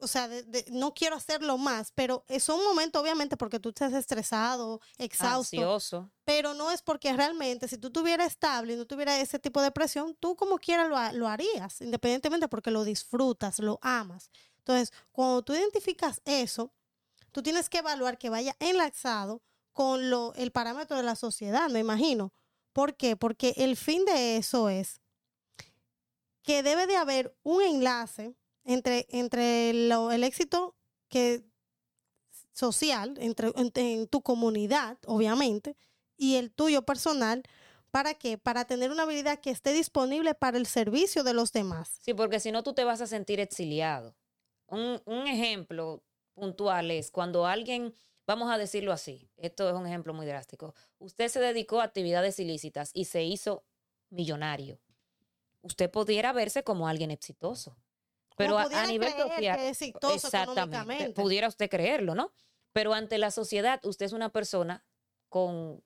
o 0.00 0.06
sea, 0.06 0.28
de- 0.28 0.42
de- 0.44 0.64
no 0.70 0.92
quiero 0.94 1.16
hacerlo 1.16 1.58
más, 1.58 1.92
pero 1.94 2.24
es 2.28 2.48
un 2.48 2.62
momento 2.64 3.00
obviamente 3.00 3.36
porque 3.36 3.60
tú 3.60 3.68
estás 3.70 3.92
estresado, 3.92 4.80
exhausto, 4.98 5.56
Ansioso. 5.56 6.10
pero 6.24 6.54
no 6.54 6.70
es 6.70 6.82
porque 6.82 7.12
realmente 7.12 7.68
si 7.68 7.78
tú 7.78 7.88
estuvieras 7.88 8.28
estable 8.32 8.72
y 8.74 8.76
no 8.76 8.86
tuvieras 8.86 9.18
ese 9.20 9.38
tipo 9.38 9.60
de 9.62 9.70
presión, 9.70 10.16
tú 10.20 10.36
como 10.36 10.58
quieras 10.58 10.88
lo, 10.88 11.18
lo 11.18 11.28
harías, 11.28 11.80
independientemente 11.80 12.48
porque 12.48 12.70
lo 12.70 12.84
disfrutas, 12.84 13.58
lo 13.58 13.78
amas. 13.82 14.30
Entonces, 14.58 14.92
cuando 15.12 15.42
tú 15.42 15.54
identificas 15.54 16.20
eso, 16.24 16.72
tú 17.32 17.42
tienes 17.42 17.68
que 17.68 17.78
evaluar 17.78 18.18
que 18.18 18.30
vaya 18.30 18.54
enlazado 18.58 19.42
con 19.72 20.10
lo, 20.10 20.34
el 20.34 20.50
parámetro 20.52 20.96
de 20.96 21.02
la 21.02 21.16
sociedad, 21.16 21.68
me 21.70 21.78
imagino. 21.78 22.32
¿Por 22.72 22.96
qué? 22.96 23.16
Porque 23.16 23.54
el 23.56 23.76
fin 23.76 24.04
de 24.04 24.36
eso 24.36 24.68
es 24.68 25.00
que 26.42 26.62
debe 26.62 26.86
de 26.86 26.96
haber 26.96 27.36
un 27.42 27.62
enlace 27.62 28.34
entre, 28.72 29.06
entre 29.10 29.72
lo- 29.72 30.12
el 30.12 30.24
éxito 30.24 30.76
que 31.08 31.44
social, 32.52 33.16
entre, 33.20 33.52
en, 33.56 34.06
tu 34.06 34.22
comunidad, 34.22 34.98
obviamente, 35.06 35.76
y 36.16 36.36
el 36.36 36.52
tuyo 36.52 36.82
personal. 36.82 37.42
¿Para 37.90 38.14
qué? 38.14 38.38
Para 38.38 38.66
tener 38.66 38.92
una 38.92 39.02
habilidad 39.02 39.40
que 39.40 39.50
esté 39.50 39.72
disponible 39.72 40.34
para 40.34 40.58
el 40.58 40.66
servicio 40.66 41.24
de 41.24 41.32
los 41.34 41.52
demás. 41.52 41.98
Sí, 42.02 42.14
porque 42.14 42.38
si 42.38 42.52
no 42.52 42.62
tú 42.62 42.72
te 42.72 42.84
vas 42.84 43.00
a 43.00 43.06
sentir 43.06 43.40
exiliado. 43.40 44.14
Un, 44.68 45.02
un 45.06 45.26
ejemplo 45.26 46.04
puntual 46.34 46.92
es 46.92 47.10
cuando 47.10 47.46
alguien, 47.46 47.92
vamos 48.26 48.52
a 48.52 48.58
decirlo 48.58 48.92
así, 48.92 49.28
esto 49.36 49.68
es 49.68 49.74
un 49.74 49.86
ejemplo 49.86 50.14
muy 50.14 50.26
drástico, 50.26 50.74
usted 50.98 51.26
se 51.28 51.40
dedicó 51.40 51.80
a 51.80 51.84
actividades 51.84 52.38
ilícitas 52.38 52.92
y 52.94 53.06
se 53.06 53.24
hizo 53.24 53.64
millonario. 54.10 54.78
Usted 55.62 55.90
pudiera 55.90 56.32
verse 56.32 56.62
como 56.62 56.86
alguien 56.86 57.10
exitoso. 57.10 57.76
Pero 58.44 58.58
a, 58.58 58.86
nivel 58.86 59.12
creer 59.12 59.28
social, 59.28 59.56
que 59.56 59.68
es 59.68 59.82
exitoso 59.82 60.14
exactamente, 60.14 61.10
pudiera 61.10 61.48
usted 61.48 61.68
creerlo, 61.68 62.14
¿no? 62.14 62.32
Pero 62.72 62.94
ante 62.94 63.18
la 63.18 63.30
sociedad, 63.30 63.80
usted 63.84 64.06
es 64.06 64.12
una 64.12 64.30
persona 64.30 64.84
con 65.28 65.82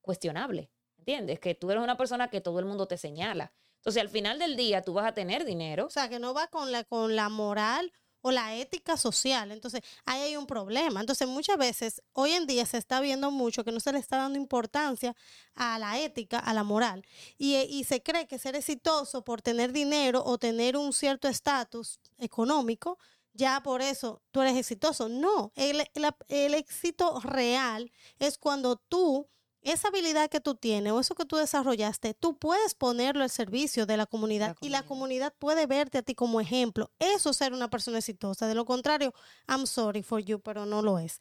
cuestionable, 0.00 0.70
¿entiendes? 0.98 1.40
Que 1.40 1.54
tú 1.54 1.70
eres 1.70 1.82
una 1.82 1.96
persona 1.96 2.28
que 2.28 2.40
todo 2.40 2.58
el 2.58 2.64
mundo 2.64 2.86
te 2.86 2.96
señala. 2.96 3.52
Entonces, 3.76 4.00
al 4.02 4.08
final 4.08 4.38
del 4.38 4.56
día, 4.56 4.82
tú 4.82 4.94
vas 4.94 5.06
a 5.06 5.14
tener 5.14 5.44
dinero, 5.44 5.86
O 5.86 5.90
sea, 5.90 6.08
que 6.08 6.18
no 6.18 6.34
va 6.34 6.48
con 6.48 6.72
la, 6.72 6.84
con 6.84 7.14
la 7.14 7.28
moral 7.28 7.92
o 8.26 8.30
la 8.32 8.54
ética 8.56 8.96
social. 8.96 9.52
Entonces, 9.52 9.82
ahí 10.04 10.20
hay 10.22 10.36
un 10.36 10.46
problema. 10.46 11.00
Entonces, 11.00 11.28
muchas 11.28 11.56
veces, 11.58 12.02
hoy 12.12 12.32
en 12.32 12.46
día 12.46 12.66
se 12.66 12.78
está 12.78 13.00
viendo 13.00 13.30
mucho 13.30 13.64
que 13.64 13.72
no 13.72 13.80
se 13.80 13.92
le 13.92 13.98
está 14.00 14.16
dando 14.18 14.38
importancia 14.38 15.14
a 15.54 15.78
la 15.78 15.98
ética, 16.00 16.38
a 16.38 16.52
la 16.54 16.64
moral. 16.64 17.04
Y, 17.38 17.54
eh, 17.54 17.66
y 17.68 17.84
se 17.84 18.02
cree 18.02 18.26
que 18.26 18.38
ser 18.38 18.56
exitoso 18.56 19.22
por 19.22 19.42
tener 19.42 19.72
dinero 19.72 20.22
o 20.24 20.38
tener 20.38 20.76
un 20.76 20.92
cierto 20.92 21.28
estatus 21.28 22.00
económico, 22.18 22.98
ya 23.32 23.62
por 23.62 23.82
eso 23.82 24.22
tú 24.32 24.40
eres 24.42 24.56
exitoso. 24.56 25.08
No, 25.08 25.52
el, 25.54 25.80
el- 25.94 26.14
el 26.28 26.54
éxito 26.54 27.20
real 27.20 27.92
es 28.18 28.38
cuando 28.38 28.76
tú 28.76 29.28
esa 29.66 29.88
habilidad 29.88 30.30
que 30.30 30.40
tú 30.40 30.54
tienes 30.54 30.92
o 30.92 31.00
eso 31.00 31.14
que 31.14 31.24
tú 31.24 31.36
desarrollaste, 31.36 32.14
tú 32.14 32.38
puedes 32.38 32.74
ponerlo 32.74 33.24
al 33.24 33.30
servicio 33.30 33.84
de 33.84 33.96
la 33.96 34.06
comunidad, 34.06 34.56
y 34.60 34.68
la 34.68 34.84
comunidad. 34.84 35.34
puede 35.38 35.66
verte 35.66 35.98
a 35.98 36.02
ti 36.02 36.14
como 36.14 36.40
ejemplo. 36.40 36.90
Eso 36.98 37.30
es 37.30 37.36
ser 37.36 37.52
una 37.52 37.68
persona 37.68 37.98
exitosa. 37.98 38.46
De 38.46 38.54
lo 38.54 38.64
contrario, 38.64 39.12
I'm 39.48 39.66
sorry 39.66 40.02
for 40.02 40.20
you, 40.20 40.40
pero 40.40 40.66
no 40.66 40.82
lo 40.82 40.98
es. 40.98 41.18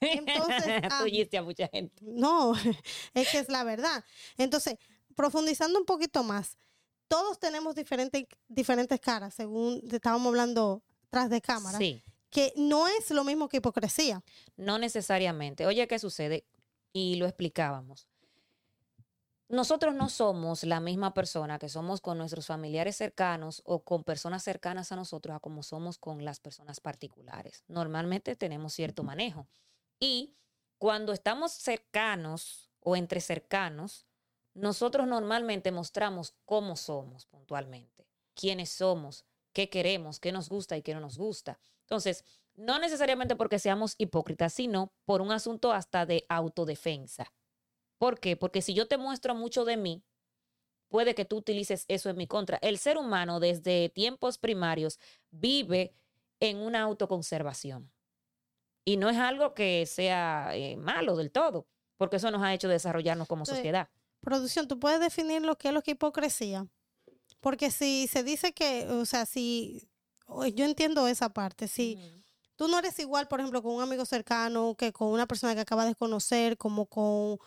Entonces, 0.00 0.82
ah, 0.90 1.04
a 1.38 1.42
mucha 1.42 1.68
gente. 1.68 1.94
no, 2.02 2.54
es 3.14 3.28
que 3.28 3.38
es 3.38 3.48
la 3.48 3.64
verdad. 3.64 4.04
Entonces, 4.38 4.76
profundizando 5.14 5.78
un 5.78 5.84
poquito 5.84 6.22
más, 6.22 6.56
todos 7.08 7.38
tenemos 7.38 7.74
diferentes, 7.74 8.24
diferentes 8.48 8.98
caras, 9.00 9.34
según 9.34 9.82
estábamos 9.92 10.28
hablando 10.28 10.82
tras 11.10 11.30
de 11.30 11.40
cámara, 11.40 11.78
Sí, 11.78 12.02
que 12.30 12.52
no 12.56 12.88
es 12.88 13.10
lo 13.10 13.24
mismo 13.24 13.48
que 13.48 13.58
hipocresía. 13.58 14.22
no 14.56 14.78
necesariamente. 14.78 15.66
Oye, 15.66 15.86
¿qué 15.86 15.98
sucede? 15.98 16.44
Y 16.94 17.16
lo 17.16 17.26
explicábamos. 17.26 18.08
Nosotros 19.48 19.94
no 19.94 20.08
somos 20.08 20.64
la 20.64 20.80
misma 20.80 21.12
persona 21.12 21.58
que 21.58 21.68
somos 21.68 22.00
con 22.00 22.16
nuestros 22.16 22.46
familiares 22.46 22.96
cercanos 22.96 23.60
o 23.66 23.84
con 23.84 24.02
personas 24.02 24.42
cercanas 24.42 24.90
a 24.90 24.96
nosotros 24.96 25.36
a 25.36 25.40
como 25.40 25.62
somos 25.62 25.98
con 25.98 26.24
las 26.24 26.40
personas 26.40 26.80
particulares. 26.80 27.62
Normalmente 27.68 28.36
tenemos 28.36 28.72
cierto 28.72 29.02
manejo. 29.02 29.46
Y 30.00 30.34
cuando 30.78 31.12
estamos 31.12 31.52
cercanos 31.52 32.70
o 32.80 32.96
entre 32.96 33.20
cercanos, 33.20 34.06
nosotros 34.54 35.06
normalmente 35.06 35.72
mostramos 35.72 36.34
cómo 36.44 36.76
somos 36.76 37.26
puntualmente, 37.26 38.06
quiénes 38.34 38.70
somos, 38.70 39.24
qué 39.52 39.68
queremos, 39.68 40.20
qué 40.20 40.32
nos 40.32 40.48
gusta 40.48 40.76
y 40.76 40.82
qué 40.82 40.94
no 40.94 41.00
nos 41.00 41.18
gusta. 41.18 41.58
Entonces, 41.80 42.24
no 42.56 42.78
necesariamente 42.78 43.36
porque 43.36 43.58
seamos 43.58 43.94
hipócritas, 43.98 44.52
sino 44.52 44.92
por 45.04 45.20
un 45.20 45.32
asunto 45.32 45.72
hasta 45.72 46.06
de 46.06 46.24
autodefensa. 46.28 47.32
¿Por 47.98 48.20
qué? 48.20 48.36
Porque 48.36 48.62
si 48.62 48.74
yo 48.74 48.86
te 48.88 48.98
muestro 48.98 49.34
mucho 49.34 49.64
de 49.64 49.76
mí, 49.76 50.04
puede 50.88 51.14
que 51.14 51.24
tú 51.24 51.36
utilices 51.36 51.84
eso 51.88 52.10
en 52.10 52.16
mi 52.16 52.26
contra. 52.26 52.58
El 52.58 52.78
ser 52.78 52.98
humano 52.98 53.40
desde 53.40 53.88
tiempos 53.88 54.38
primarios 54.38 54.98
vive 55.30 55.94
en 56.40 56.58
una 56.58 56.82
autoconservación. 56.82 57.90
Y 58.84 58.96
no 58.96 59.08
es 59.08 59.16
algo 59.16 59.54
que 59.54 59.86
sea 59.86 60.54
eh, 60.54 60.76
malo 60.76 61.16
del 61.16 61.30
todo, 61.30 61.66
porque 61.96 62.16
eso 62.16 62.30
nos 62.30 62.42
ha 62.42 62.52
hecho 62.52 62.68
desarrollarnos 62.68 63.26
como 63.26 63.46
sociedad. 63.46 63.88
Producción, 64.20 64.68
¿tú 64.68 64.78
puedes 64.78 65.00
definir 65.00 65.42
lo 65.42 65.56
que 65.56 65.68
es 65.68 65.74
lo 65.74 65.82
que 65.82 65.92
es 65.92 65.94
hipocresía? 65.96 66.66
Porque 67.40 67.70
si 67.70 68.06
se 68.06 68.22
dice 68.22 68.52
que, 68.52 68.86
o 68.88 69.04
sea, 69.04 69.26
si, 69.26 69.88
yo 70.54 70.64
entiendo 70.64 71.06
esa 71.08 71.32
parte, 71.32 71.68
si. 71.68 72.23
Tú 72.56 72.68
no 72.68 72.78
eres 72.78 72.98
igual, 72.98 73.28
por 73.28 73.40
ejemplo, 73.40 73.62
con 73.62 73.74
un 73.74 73.82
amigo 73.82 74.04
cercano, 74.04 74.74
que 74.76 74.92
con 74.92 75.08
una 75.08 75.26
persona 75.26 75.54
que 75.54 75.60
acabas 75.60 75.86
de 75.86 75.94
conocer, 75.94 76.56
como 76.56 76.86
con 76.86 77.38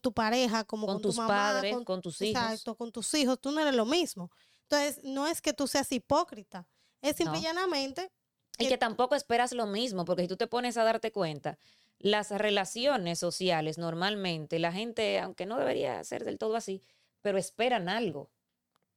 tu 0.00 0.12
pareja, 0.12 0.64
como 0.64 0.86
Con 0.86 0.96
con, 0.96 1.02
tus 1.02 1.14
tu 1.14 1.22
mamá, 1.22 1.34
padres, 1.34 1.76
con 1.84 2.02
tus 2.02 2.20
hijos. 2.22 2.42
Exacto, 2.42 2.74
con 2.76 2.90
tus 2.92 3.12
hijos, 3.14 3.40
tú 3.40 3.52
no 3.52 3.60
eres 3.60 3.74
lo 3.74 3.84
mismo. 3.86 4.30
Entonces, 4.62 5.02
no 5.04 5.26
es 5.26 5.40
que 5.40 5.52
tú 5.52 5.66
seas 5.66 5.90
hipócrita, 5.92 6.66
es 7.00 7.16
simple 7.16 7.38
y 7.38 7.42
llanamente 7.42 8.10
Y 8.58 8.64
que 8.64 8.70
que 8.70 8.78
tampoco 8.78 9.14
esperas 9.14 9.52
lo 9.52 9.66
mismo, 9.66 10.04
porque 10.04 10.22
si 10.22 10.28
tú 10.28 10.36
te 10.36 10.46
pones 10.48 10.76
a 10.76 10.84
darte 10.84 11.12
cuenta, 11.12 11.58
las 12.00 12.30
relaciones 12.30 13.18
sociales 13.18 13.78
normalmente, 13.78 14.58
la 14.58 14.72
gente, 14.72 15.20
aunque 15.20 15.46
no 15.46 15.58
debería 15.58 16.02
ser 16.04 16.24
del 16.24 16.38
todo 16.38 16.56
así, 16.56 16.82
pero 17.22 17.38
esperan 17.38 17.88
algo. 17.88 18.30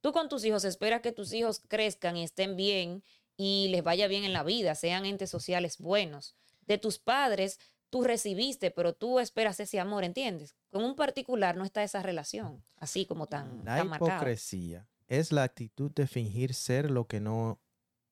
Tú 0.00 0.12
con 0.12 0.28
tus 0.28 0.44
hijos 0.44 0.64
esperas 0.64 1.00
que 1.00 1.12
tus 1.12 1.32
hijos 1.32 1.60
crezcan 1.68 2.16
y 2.16 2.24
estén 2.24 2.56
bien 2.56 3.04
y 3.42 3.68
les 3.68 3.82
vaya 3.82 4.06
bien 4.06 4.22
en 4.22 4.32
la 4.32 4.44
vida, 4.44 4.76
sean 4.76 5.04
entes 5.04 5.28
sociales 5.30 5.78
buenos. 5.78 6.36
De 6.60 6.78
tus 6.78 7.00
padres, 7.00 7.58
tú 7.90 8.04
recibiste, 8.04 8.70
pero 8.70 8.92
tú 8.92 9.18
esperas 9.18 9.58
ese 9.58 9.80
amor, 9.80 10.04
¿entiendes? 10.04 10.54
Con 10.70 10.84
un 10.84 10.94
particular 10.94 11.56
no 11.56 11.64
está 11.64 11.82
esa 11.82 12.02
relación, 12.02 12.62
así 12.76 13.04
como 13.04 13.26
tan, 13.26 13.64
La 13.64 13.78
tan 13.78 13.88
marcada. 13.88 14.12
hipocresía 14.18 14.88
es 15.08 15.32
la 15.32 15.42
actitud 15.42 15.90
de 15.90 16.06
fingir 16.06 16.54
ser 16.54 16.88
lo 16.88 17.08
que 17.08 17.18
no 17.20 17.60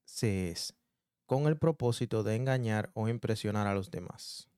se 0.04 0.50
es, 0.50 0.74
con 1.26 1.46
el 1.46 1.56
propósito 1.56 2.24
de 2.24 2.34
engañar 2.34 2.90
o 2.94 3.08
impresionar 3.08 3.68
a 3.68 3.74
los 3.74 3.92
demás. 3.92 4.48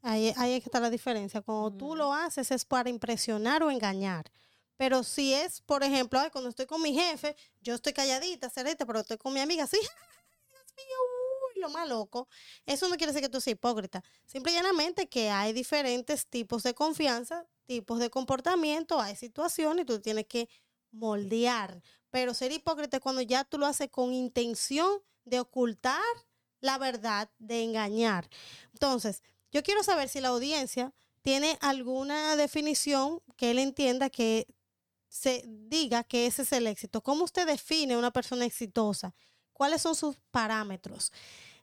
Ahí, 0.00 0.32
ahí 0.38 0.54
es 0.54 0.62
que 0.62 0.68
está 0.68 0.80
la 0.80 0.90
diferencia. 0.90 1.42
Cuando 1.42 1.72
tú 1.76 1.86
Ujú. 1.88 1.96
lo 1.96 2.12
haces 2.14 2.50
es 2.50 2.64
para 2.64 2.88
impresionar 2.88 3.62
o 3.62 3.70
engañar. 3.70 4.32
Pero 4.76 5.04
si 5.04 5.32
es, 5.32 5.60
por 5.60 5.84
ejemplo, 5.84 6.18
ay, 6.18 6.30
cuando 6.30 6.50
estoy 6.50 6.66
con 6.66 6.82
mi 6.82 6.92
jefe, 6.92 7.36
yo 7.60 7.74
estoy 7.74 7.92
calladita, 7.92 8.50
cerrita, 8.50 8.84
pero 8.84 9.00
estoy 9.00 9.16
con 9.18 9.32
mi 9.32 9.40
amiga, 9.40 9.66
sí, 9.66 9.78
lo 11.62 11.70
más 11.70 11.88
loco. 11.88 12.28
Eso 12.66 12.88
no 12.88 12.96
quiere 12.96 13.12
decir 13.12 13.22
que 13.22 13.32
tú 13.32 13.40
seas 13.40 13.54
hipócrita. 13.54 14.02
Simple 14.26 14.52
y 14.52 14.56
llanamente 14.56 15.08
que 15.08 15.30
hay 15.30 15.52
diferentes 15.52 16.26
tipos 16.26 16.62
de 16.62 16.74
confianza, 16.74 17.46
tipos 17.66 17.98
de 18.00 18.10
comportamiento, 18.10 19.00
hay 19.00 19.16
situaciones 19.16 19.84
y 19.84 19.86
tú 19.86 20.00
tienes 20.00 20.26
que 20.26 20.48
moldear. 20.90 21.82
Pero 22.10 22.34
ser 22.34 22.52
hipócrita 22.52 22.98
es 22.98 23.02
cuando 23.02 23.22
ya 23.22 23.44
tú 23.44 23.58
lo 23.58 23.66
haces 23.66 23.88
con 23.90 24.12
intención 24.12 25.00
de 25.24 25.40
ocultar 25.40 26.02
la 26.60 26.78
verdad, 26.78 27.30
de 27.38 27.64
engañar. 27.64 28.28
Entonces, 28.72 29.22
yo 29.50 29.62
quiero 29.62 29.82
saber 29.82 30.08
si 30.08 30.20
la 30.20 30.28
audiencia 30.28 30.94
tiene 31.20 31.58
alguna 31.60 32.36
definición 32.36 33.20
que 33.36 33.50
él 33.50 33.58
entienda 33.58 34.10
que 34.10 34.46
se 35.08 35.44
diga 35.46 36.04
que 36.04 36.26
ese 36.26 36.42
es 36.42 36.52
el 36.52 36.66
éxito. 36.66 37.02
¿Cómo 37.02 37.24
usted 37.24 37.46
define 37.46 37.96
una 37.96 38.12
persona 38.12 38.44
exitosa? 38.44 39.14
¿Cuáles 39.52 39.82
son 39.82 39.94
sus 39.94 40.16
parámetros? 40.30 41.12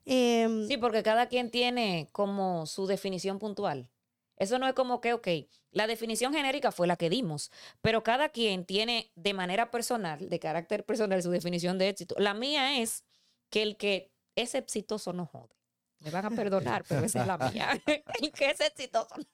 Em, 0.05 0.67
Sí, 0.67 0.77
porque 0.77 1.03
cada 1.03 1.27
quien 1.27 1.51
tiene 1.51 2.07
como 2.11 2.65
su 2.65 2.87
definición 2.87 3.39
puntual. 3.39 3.89
Eso 4.37 4.57
no 4.57 4.67
es 4.67 4.73
como 4.73 5.01
que, 5.01 5.13
ok, 5.13 5.27
la 5.71 5.85
definición 5.85 6.33
genérica 6.33 6.71
fue 6.71 6.87
la 6.87 6.95
que 6.95 7.09
dimos, 7.09 7.51
pero 7.81 8.03
cada 8.03 8.29
quien 8.29 8.65
tiene 8.65 9.11
de 9.15 9.33
manera 9.33 9.69
personal, 9.69 10.29
de 10.29 10.39
carácter 10.39 10.85
personal, 10.85 11.21
su 11.21 11.29
definición 11.29 11.77
de 11.77 11.89
éxito. 11.89 12.15
La 12.17 12.33
mía 12.33 12.79
es 12.79 13.03
que 13.49 13.61
el 13.61 13.75
que 13.75 14.11
es 14.35 14.55
exitoso 14.55 15.11
no 15.11 15.25
jode. 15.25 15.53
Me 15.99 16.09
van 16.11 16.25
a 16.25 16.29
perdonar, 16.31 16.85
pero 16.87 17.05
esa 17.05 17.21
es 17.21 17.27
la 17.27 17.37
mía. 17.37 17.69
el 18.21 18.31
que 18.31 18.49
es 18.51 18.61
exitoso. 18.61 19.13
no- 19.17 19.25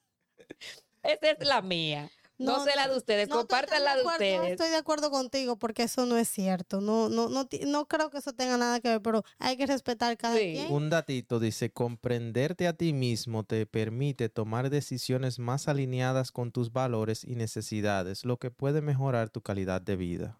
Esa 1.03 1.29
es 1.31 1.47
la 1.47 1.61
mía. 1.61 2.09
No, 2.37 2.63
sé 2.65 2.75
la 2.75 2.87
de 2.89 2.97
ustedes, 2.97 3.29
no 3.29 3.37
compartan 3.37 3.77
tan 3.77 3.83
la 3.85 3.95
de 3.95 4.01
acuerdo, 4.01 4.19
No 4.25 4.33
ustedes. 4.35 4.51
estoy 4.51 4.69
de 4.69 4.75
acuerdo 4.75 5.09
contigo 5.09 5.57
porque 5.57 5.83
eso 5.83 6.05
no 6.05 6.17
es 6.17 6.27
cierto. 6.27 6.81
No, 6.81 7.07
no, 7.07 7.29
no, 7.29 7.47
no 7.67 7.87
creo 7.87 8.09
que 8.09 8.17
eso 8.17 8.33
tenga 8.33 8.57
nada 8.57 8.81
que 8.81 8.89
ver, 8.89 9.01
pero 9.01 9.23
hay 9.39 9.55
que 9.55 9.65
respetar 9.65 10.17
cada 10.17 10.35
Sí. 10.35 10.51
quien. 10.53 10.71
Un 10.71 10.89
datito 10.89 11.39
dice, 11.39 11.71
comprenderte 11.71 12.67
a 12.67 12.73
ti 12.73 12.91
mismo 12.91 13.43
te 13.45 13.65
permite 13.65 14.27
tomar 14.27 14.69
decisiones 14.69 15.39
más 15.39 15.67
alineadas 15.69 16.31
con 16.33 16.51
tus 16.51 16.73
valores 16.73 17.23
y 17.23 17.35
necesidades, 17.35 18.25
lo 18.25 18.37
que 18.37 18.51
puede 18.51 18.81
mejorar 18.81 19.29
tu 19.29 19.41
calidad 19.41 19.81
de 19.81 19.95
vida. 19.95 20.39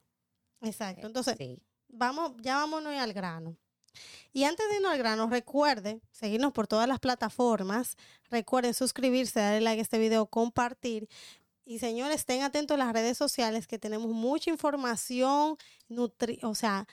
Exacto. 0.62 1.08
Entonces, 1.08 1.36
Sí. 1.38 1.60
vamos, 1.88 2.34
ya 2.42 2.56
vámonos 2.58 2.94
al 2.94 3.14
grano. 3.14 3.56
Y 4.34 4.44
antes 4.44 4.68
de 4.68 4.76
irnos 4.76 4.92
al 4.92 4.98
grano, 4.98 5.30
recuerde 5.30 6.02
seguirnos 6.12 6.52
por 6.52 6.68
todas 6.68 6.90
las 6.90 7.00
plataformas. 7.00 7.96
Recuerden 8.30 8.74
suscribirse, 8.74 9.40
darle 9.40 9.62
like 9.62 9.80
a 9.80 9.84
este 9.84 9.98
video, 9.98 10.26
compartir. 10.26 11.08
Y 11.66 11.80
señores, 11.80 12.18
estén 12.18 12.44
atentos 12.44 12.76
a 12.76 12.78
las 12.78 12.94
redes 12.94 13.18
sociales 13.18 13.66
que 13.66 13.80
tenemos 13.80 14.12
mucha 14.12 14.52
información, 14.52 15.58
nutri 15.90 16.40
o 16.44 16.54
sea, 16.54 16.88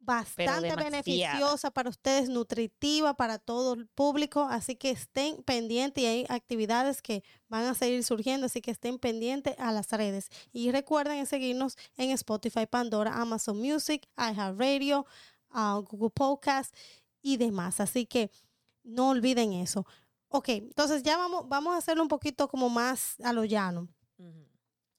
bastante 0.00 0.74
beneficiosa 0.74 1.70
para 1.70 1.90
ustedes, 1.90 2.28
nutritiva 2.28 3.14
para 3.14 3.38
todo 3.38 3.74
el 3.74 3.86
público. 3.86 4.42
Así 4.42 4.74
que 4.74 4.90
estén 4.90 5.42
pendientes 5.42 6.02
y 6.02 6.06
hay 6.06 6.26
actividades 6.28 7.02
que 7.02 7.22
van 7.48 7.64
a 7.64 7.74
seguir 7.74 8.02
surgiendo, 8.02 8.46
así 8.46 8.60
que 8.60 8.70
estén 8.70 8.98
pendientes 8.98 9.54
a 9.58 9.70
las 9.70 9.90
redes. 9.90 10.30
Y 10.52 10.72
recuerden 10.72 11.24
seguirnos 11.26 11.76
en 11.96 12.10
Spotify, 12.10 12.66
Pandora, 12.66 13.20
Amazon 13.20 13.58
Music, 13.58 14.08
iHeartRadio, 14.16 15.06
uh, 15.54 15.82
Google 15.82 16.10
Podcast 16.10 16.74
y 17.22 17.36
demás. 17.36 17.80
Así 17.80 18.06
que 18.06 18.30
no 18.82 19.10
olviden 19.10 19.52
eso. 19.52 19.86
Ok, 20.28 20.48
entonces 20.50 21.02
ya 21.02 21.16
vamos, 21.16 21.48
vamos 21.48 21.74
a 21.74 21.78
hacerlo 21.78 22.02
un 22.02 22.08
poquito 22.08 22.48
como 22.48 22.68
más 22.68 23.16
a 23.20 23.32
lo 23.32 23.44
llano. 23.44 23.88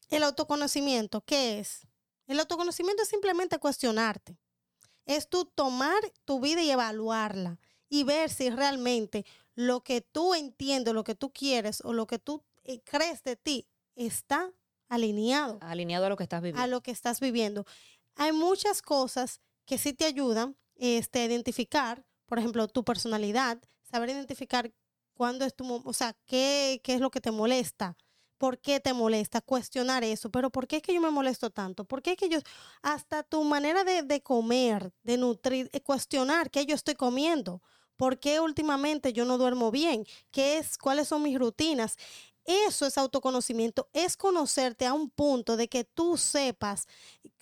El 0.09 0.23
autoconocimiento, 0.23 1.21
¿qué 1.21 1.59
es? 1.59 1.87
El 2.27 2.39
autoconocimiento 2.39 3.03
es 3.03 3.09
simplemente 3.09 3.59
cuestionarte. 3.59 4.37
Es 5.05 5.29
tú 5.29 5.45
tomar 5.45 5.99
tu 6.25 6.39
vida 6.39 6.61
y 6.61 6.69
evaluarla 6.69 7.59
y 7.89 8.03
ver 8.03 8.29
si 8.29 8.49
realmente 8.49 9.25
lo 9.55 9.81
que 9.81 10.01
tú 10.01 10.35
entiendes, 10.35 10.93
lo 10.93 11.03
que 11.03 11.15
tú 11.15 11.31
quieres 11.31 11.81
o 11.83 11.93
lo 11.93 12.05
que 12.07 12.19
tú 12.19 12.43
eh, 12.63 12.81
crees 12.83 13.23
de 13.23 13.35
ti 13.35 13.67
está 13.95 14.51
alineado 14.87 15.57
Alineado 15.61 16.05
a 16.05 16.09
lo 16.09 16.15
que 16.17 16.23
estás 16.23 16.37
a 16.37 16.41
viviendo. 16.41 16.67
lo 16.67 16.81
que 16.81 16.91
estás 16.91 17.19
viviendo. 17.19 17.65
Hay 18.15 18.31
muchas 18.31 18.81
cosas 18.81 19.41
que 19.65 19.77
sí 19.77 19.93
te 19.93 20.05
ayudan 20.05 20.55
este, 20.75 21.19
a 21.19 21.25
identificar, 21.25 22.05
por 22.25 22.39
ejemplo, 22.39 22.67
tu 22.67 22.83
personalidad, 22.83 23.59
saber 23.81 24.09
identificar 24.09 24.71
cuándo 25.13 25.45
es 25.45 25.55
tu, 25.55 25.81
o 25.83 25.93
sea, 25.93 26.15
qué, 26.25 26.79
qué 26.83 26.93
es 26.93 27.01
lo 27.01 27.11
que 27.11 27.21
te 27.21 27.31
molesta, 27.31 27.97
por 28.39 28.59
qué 28.59 28.79
te 28.79 28.93
molesta, 28.93 29.41
cuestionar 29.41 30.03
eso, 30.03 30.31
pero 30.31 30.49
¿por 30.49 30.67
qué 30.67 30.77
es 30.77 30.81
que 30.83 30.93
yo 30.95 31.01
me 31.01 31.11
molesto 31.11 31.51
tanto? 31.51 31.85
¿Por 31.85 32.01
qué 32.01 32.11
es 32.11 32.17
que 32.17 32.29
yo, 32.29 32.39
hasta 32.81 33.23
tu 33.23 33.43
manera 33.43 33.83
de, 33.83 34.01
de 34.03 34.21
comer, 34.23 34.93
de 35.03 35.17
nutrir, 35.17 35.69
eh, 35.73 35.81
cuestionar 35.81 36.49
qué 36.51 36.65
yo 36.65 36.75
estoy 36.75 36.95
comiendo? 36.95 37.61
¿Por 37.97 38.19
qué 38.19 38.39
últimamente 38.39 39.11
yo 39.13 39.25
no 39.25 39.37
duermo 39.37 39.71
bien? 39.71 40.05
¿Qué 40.31 40.57
es, 40.57 40.77
¿Cuáles 40.77 41.09
son 41.09 41.21
mis 41.23 41.37
rutinas? 41.37 41.97
Eso 42.49 42.87
es 42.87 42.97
autoconocimiento, 42.97 43.89
es 43.93 44.17
conocerte 44.17 44.87
a 44.87 44.93
un 44.93 45.11
punto 45.11 45.55
de 45.55 45.67
que 45.67 45.83
tú 45.83 46.17
sepas 46.17 46.87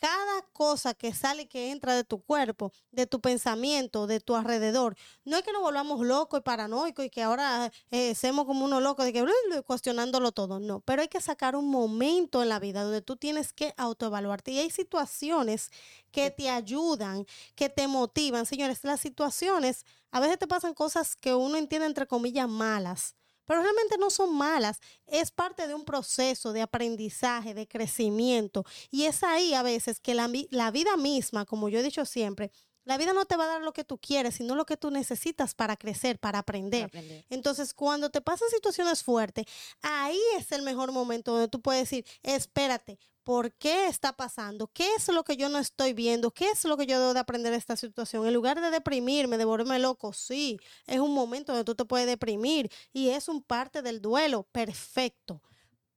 cada 0.01 0.41
cosa 0.51 0.93
que 0.93 1.13
sale 1.13 1.47
que 1.47 1.71
entra 1.71 1.95
de 1.95 2.03
tu 2.03 2.21
cuerpo, 2.21 2.73
de 2.91 3.07
tu 3.07 3.21
pensamiento, 3.21 4.05
de 4.05 4.19
tu 4.19 4.35
alrededor. 4.35 4.97
No 5.23 5.37
es 5.37 5.43
que 5.43 5.53
nos 5.53 5.61
volvamos 5.61 6.05
locos 6.05 6.41
y 6.41 6.43
paranoicos 6.43 7.05
y 7.05 7.09
que 7.09 7.23
ahora 7.23 7.71
eh, 7.89 8.15
seamos 8.15 8.43
como 8.47 8.65
unos 8.65 8.83
locos 8.83 9.05
de 9.05 9.13
que 9.13 9.25
cuestionándolo 9.65 10.33
todo. 10.33 10.59
No, 10.59 10.81
pero 10.81 11.01
hay 11.03 11.07
que 11.07 11.21
sacar 11.21 11.55
un 11.55 11.69
momento 11.69 12.43
en 12.43 12.49
la 12.49 12.59
vida 12.59 12.83
donde 12.83 13.01
tú 13.01 13.15
tienes 13.15 13.53
que 13.53 13.73
autoevaluarte. 13.77 14.51
Y 14.51 14.59
hay 14.59 14.71
situaciones 14.71 15.71
que 16.11 16.31
te 16.31 16.49
ayudan, 16.49 17.25
que 17.55 17.69
te 17.69 17.87
motivan. 17.87 18.45
Señores, 18.45 18.83
las 18.83 18.99
situaciones, 18.99 19.85
a 20.11 20.19
veces 20.19 20.37
te 20.37 20.47
pasan 20.47 20.73
cosas 20.73 21.15
que 21.15 21.33
uno 21.33 21.55
entiende 21.55 21.87
entre 21.87 22.07
comillas 22.07 22.49
malas 22.49 23.15
pero 23.47 23.61
realmente 23.61 23.97
no 23.97 24.11
son 24.11 24.37
malas. 24.37 24.79
Es 25.07 25.31
parte 25.31 25.67
de 25.67 25.73
un 25.73 25.85
proceso 25.85 26.53
de 26.53 26.61
aprendizaje, 26.61 27.55
de 27.55 27.67
crecimiento. 27.67 28.65
Y 28.91 29.05
es 29.05 29.23
ahí 29.23 29.55
a 29.55 29.63
veces 29.63 29.99
que 29.99 30.13
la, 30.13 30.29
la 30.51 30.69
vida 30.69 30.95
misma, 30.97 31.45
como 31.45 31.69
yo 31.69 31.79
he 31.79 31.83
dicho 31.83 32.05
siempre, 32.05 32.51
la 32.87 32.97
vida 32.97 33.13
no 33.13 33.25
te 33.25 33.35
va 33.35 33.45
a 33.45 33.47
dar 33.47 33.61
lo 33.61 33.73
que 33.73 33.83
tú 33.83 33.97
quieres, 33.97 34.35
sino 34.35 34.55
lo 34.55 34.65
que 34.65 34.77
tú 34.77 34.91
necesitas 34.91 35.53
para 35.53 35.75
crecer, 35.75 36.19
para 36.19 36.27
para 36.27 36.39
aprender. 36.39 36.91
Entonces, 37.29 37.73
cuando 37.73 38.09
te 38.09 38.19
pasan 38.19 38.49
situaciones 38.49 39.01
fuertes, 39.01 39.45
ahí 39.81 40.19
es 40.37 40.51
el 40.51 40.61
mejor 40.61 40.91
momento 40.91 41.31
donde 41.31 41.47
tú 41.47 41.61
puedes 41.61 41.89
decir, 41.89 42.05
espérate, 42.21 42.99
¿por 43.23 43.53
qué 43.53 43.87
está 43.87 44.11
pasando? 44.11 44.67
¿Qué 44.67 44.93
es 44.95 45.07
lo 45.07 45.23
que 45.23 45.37
yo 45.37 45.47
no 45.47 45.57
estoy 45.57 45.93
viendo? 45.93 46.31
¿Qué 46.31 46.49
es 46.49 46.65
lo 46.65 46.75
que 46.75 46.85
yo 46.85 46.99
debo 46.99 47.13
de 47.13 47.21
aprender 47.21 47.53
de 47.53 47.57
esta 47.57 47.77
situación? 47.77 48.27
En 48.27 48.33
lugar 48.33 48.59
de 48.59 48.71
deprimirme, 48.71 49.37
de 49.37 49.45
volverme 49.45 49.79
loco, 49.79 50.11
sí, 50.11 50.59
es 50.85 50.99
un 50.99 51.13
momento 51.13 51.53
donde 51.53 51.63
tú 51.63 51.75
te 51.75 51.85
puedes 51.85 52.07
deprimir 52.07 52.69
y 52.91 53.09
es 53.09 53.29
un 53.29 53.41
parte 53.41 53.81
del 53.81 54.01
duelo, 54.01 54.43
perfecto. 54.51 55.41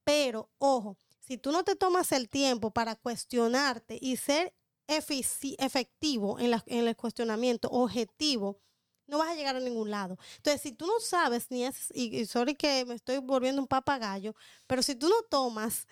Pero, 0.04 0.48
ojo, 0.58 0.96
si 1.18 1.38
tú 1.38 1.50
no 1.50 1.64
te 1.64 1.74
tomas 1.74 2.12
el 2.12 2.28
tiempo 2.28 2.70
para 2.70 2.94
cuestionarte 2.94 3.98
y 4.00 4.16
ser 4.16 4.54
efectivo 4.96 6.38
en, 6.38 6.50
la- 6.50 6.64
en 6.66 6.86
el 6.88 6.96
cuestionamiento, 6.96 7.68
objetivo, 7.70 8.60
no 9.06 9.18
vas 9.18 9.30
a 9.30 9.34
llegar 9.34 9.56
a 9.56 9.60
ningún 9.60 9.90
lado. 9.90 10.16
Entonces, 10.36 10.62
si 10.62 10.72
tú 10.72 10.86
no 10.86 11.00
sabes 11.00 11.50
ni 11.50 11.64
y, 11.94 12.20
y 12.20 12.26
sorry 12.26 12.54
que 12.54 12.84
me 12.86 12.94
estoy 12.94 13.18
volviendo 13.18 13.60
un 13.62 13.68
papagayo, 13.68 14.34
pero 14.66 14.82
si 14.82 14.94
tú 14.94 15.08
no 15.08 15.16
tomas 15.30 15.86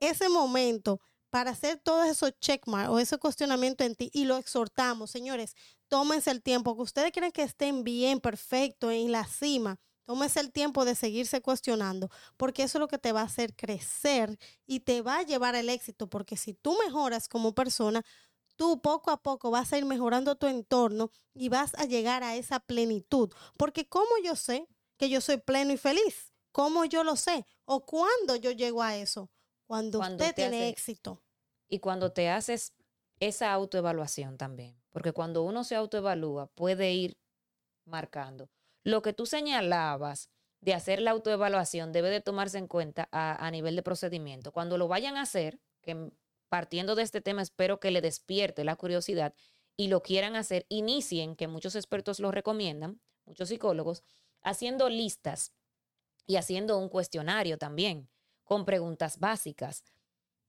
ese 0.00 0.28
momento 0.28 1.00
para 1.30 1.50
hacer 1.50 1.80
todos 1.82 2.06
esos 2.06 2.32
checkmarks 2.40 2.90
o 2.90 2.98
ese 2.98 3.18
cuestionamiento 3.18 3.84
en 3.84 3.96
ti 3.96 4.10
y 4.12 4.24
lo 4.24 4.36
exhortamos, 4.36 5.10
señores, 5.10 5.54
tómense 5.88 6.30
el 6.30 6.42
tiempo, 6.42 6.76
que 6.76 6.82
ustedes 6.82 7.12
creen 7.12 7.32
que 7.32 7.42
estén 7.42 7.82
bien, 7.84 8.20
perfecto, 8.20 8.90
en 8.90 9.10
la 9.12 9.24
cima, 9.26 9.78
tómense 10.04 10.40
el 10.40 10.52
tiempo 10.52 10.84
de 10.84 10.94
seguirse 10.94 11.40
cuestionando, 11.40 12.10
porque 12.36 12.62
eso 12.64 12.78
es 12.78 12.80
lo 12.80 12.88
que 12.88 12.98
te 12.98 13.12
va 13.12 13.20
a 13.22 13.24
hacer 13.24 13.54
crecer 13.54 14.38
y 14.66 14.80
te 14.80 15.02
va 15.02 15.18
a 15.18 15.22
llevar 15.22 15.54
al 15.56 15.68
éxito, 15.68 16.08
porque 16.08 16.36
si 16.36 16.54
tú 16.54 16.76
mejoras 16.84 17.28
como 17.28 17.54
persona, 17.54 18.02
tú 18.56 18.80
poco 18.80 19.10
a 19.10 19.22
poco 19.22 19.50
vas 19.50 19.72
a 19.72 19.78
ir 19.78 19.84
mejorando 19.84 20.36
tu 20.36 20.46
entorno 20.46 21.10
y 21.34 21.48
vas 21.48 21.74
a 21.74 21.86
llegar 21.86 22.22
a 22.22 22.36
esa 22.36 22.60
plenitud. 22.60 23.32
Porque 23.56 23.88
¿cómo 23.88 24.10
yo 24.24 24.36
sé 24.36 24.68
que 24.96 25.08
yo 25.08 25.20
soy 25.20 25.38
pleno 25.38 25.72
y 25.72 25.76
feliz? 25.76 26.32
¿Cómo 26.52 26.84
yo 26.84 27.02
lo 27.02 27.16
sé? 27.16 27.44
¿O 27.64 27.84
cuándo 27.84 28.36
yo 28.36 28.52
llego 28.52 28.82
a 28.82 28.96
eso? 28.96 29.28
Cuando, 29.66 29.98
Cuando 29.98 30.22
usted 30.24 30.34
te 30.36 30.42
tiene 30.42 30.58
hace- 30.58 30.68
éxito. 30.68 31.20
Y 31.68 31.80
cuando 31.80 32.12
te 32.12 32.28
haces 32.28 32.74
esa 33.18 33.52
autoevaluación 33.52 34.36
también, 34.36 34.80
porque 34.90 35.12
cuando 35.12 35.42
uno 35.42 35.64
se 35.64 35.74
autoevalúa 35.74 36.46
puede 36.48 36.92
ir 36.92 37.16
marcando. 37.86 38.48
Lo 38.84 39.00
que 39.00 39.14
tú 39.14 39.24
señalabas 39.26 40.30
de 40.60 40.74
hacer 40.74 41.00
la 41.00 41.10
autoevaluación 41.10 41.92
debe 41.92 42.10
de 42.10 42.20
tomarse 42.20 42.58
en 42.58 42.68
cuenta 42.68 43.08
a, 43.12 43.50
nivel 43.50 43.76
de 43.76 43.82
procedimiento. 43.82 44.52
Cuando 44.52 44.78
lo 44.78 44.88
vayan 44.88 45.16
a 45.16 45.22
hacer, 45.22 45.58
que 45.82 46.10
partiendo 46.48 46.94
de 46.94 47.02
este 47.02 47.20
tema 47.20 47.42
espero 47.42 47.80
que 47.80 47.90
le 47.90 48.00
despierte 48.00 48.64
la 48.64 48.76
curiosidad 48.76 49.34
y 49.76 49.88
lo 49.88 50.02
quieran 50.02 50.36
hacer, 50.36 50.64
inicien, 50.68 51.34
que 51.34 51.48
muchos 51.48 51.76
expertos 51.76 52.20
lo 52.20 52.30
recomiendan, 52.30 53.00
muchos 53.26 53.48
psicólogos, 53.48 54.04
haciendo 54.42 54.88
listas 54.88 55.52
y 56.26 56.36
haciendo 56.36 56.78
un 56.78 56.88
cuestionario 56.88 57.58
también 57.58 58.08
con 58.44 58.64
preguntas 58.64 59.18
básicas 59.18 59.84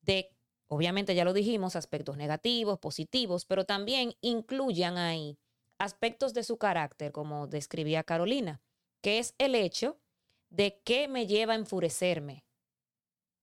de, 0.02 0.30
obviamente 0.68 1.16
ya 1.16 1.26
lo 1.26 1.34
dijimos, 1.34 1.76
aspectos 1.76 2.16
negativos, 2.16 2.80
positivos, 2.80 3.46
pero 3.46 3.66
también 3.66 4.14
incluyan 4.22 4.98
ahí 4.98 5.38
aspectos 5.78 6.34
de 6.34 6.44
su 6.44 6.58
carácter, 6.58 7.12
como 7.12 7.48
describía 7.48 8.04
Carolina, 8.04 8.62
que 9.02 9.20
es 9.20 9.36
el 9.38 9.56
hecho 9.56 10.00
de 10.50 10.82
qué 10.84 11.08
me 11.08 11.28
lleva 11.28 11.54
a 11.54 11.58
enfurecerme, 11.58 12.46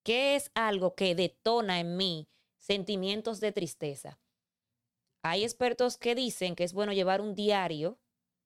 qué 0.03 0.37
es 0.37 0.51
algo 0.55 0.95
que 0.95 1.15
detona 1.15 1.81
en 1.81 1.97
mí 1.97 2.29
sentimientos 2.59 3.41
de 3.41 3.53
tristeza. 3.53 4.19
Hay 5.23 5.45
expertos 5.45 5.99
que 5.99 6.15
dicen 6.15 6.57
que 6.57 6.65
es 6.65 6.73
bueno 6.73 6.93
llevar 6.93 7.21
un 7.21 7.35
diario, 7.35 7.99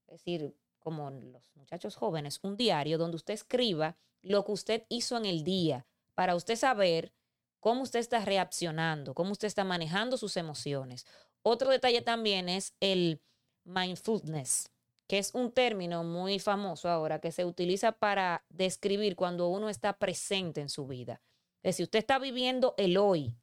es 0.06 0.18
decir, 0.18 0.56
como 0.78 1.10
los 1.10 1.50
muchachos 1.56 1.96
jóvenes, 1.96 2.38
un 2.42 2.56
diario 2.56 2.98
donde 2.98 3.16
usted 3.16 3.34
escriba 3.34 3.96
lo 4.22 4.44
que 4.44 4.52
usted 4.52 4.86
hizo 4.88 5.16
en 5.16 5.24
el 5.26 5.42
día, 5.42 5.86
para 6.14 6.34
usted 6.34 6.56
saber 6.56 7.12
cómo 7.60 7.82
usted 7.82 8.00
está 8.00 8.24
reaccionando, 8.24 9.14
cómo 9.14 9.32
usted 9.32 9.48
está 9.48 9.64
manejando 9.64 10.16
sus 10.16 10.36
emociones. 10.36 11.06
Otro 11.42 11.70
detalle 11.70 12.02
también 12.02 12.48
es 12.48 12.74
el 12.80 13.20
mindfulness, 13.66 14.70
que 15.06 15.18
es 15.18 15.34
un 15.34 15.52
término 15.52 16.04
muy 16.04 16.38
famoso 16.38 16.88
ahora 16.88 17.20
que 17.20 17.32
se 17.32 17.44
utiliza 17.44 17.92
para 17.92 18.44
describir 18.48 19.16
cuando 19.16 19.48
uno 19.48 19.68
está 19.68 19.98
presente 19.98 20.60
en 20.60 20.68
su 20.68 20.86
vida. 20.86 21.20
Es 21.62 21.74
decir, 21.74 21.84
usted 21.84 21.98
está 21.98 22.18
viviendo 22.18 22.74
el 22.78 22.96
hoy. 22.96 23.36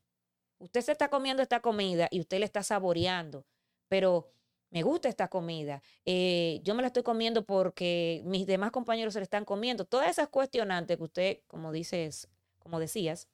Usted 0.59 0.81
se 0.81 0.93
está 0.93 1.09
comiendo 1.09 1.43
esta 1.43 1.61
comida 1.61 2.07
y 2.09 2.21
usted 2.21 2.39
le 2.39 2.45
está 2.45 2.63
saboreando, 2.63 3.45
pero 3.89 4.31
me 4.73 4.81
gusta 4.81 5.09
esta 5.09 5.27
comida. 5.27 5.83
Eh, 6.05 6.59
yo 6.63 6.73
me 6.73 6.81
la 6.81 6.87
estoy 6.87 7.03
comiendo 7.03 7.45
porque 7.45 8.21
mis 8.25 8.47
demás 8.47 8.71
compañeros 8.71 9.13
se 9.13 9.19
la 9.19 9.23
están 9.23 9.45
comiendo. 9.45 9.85
Todas 9.85 10.09
esas 10.09 10.29
cuestionantes 10.29 10.97
que 10.97 11.03
usted, 11.03 11.39
como 11.47 11.71
dices, 11.71 12.27
como 12.59 12.79
decías, 12.79 13.27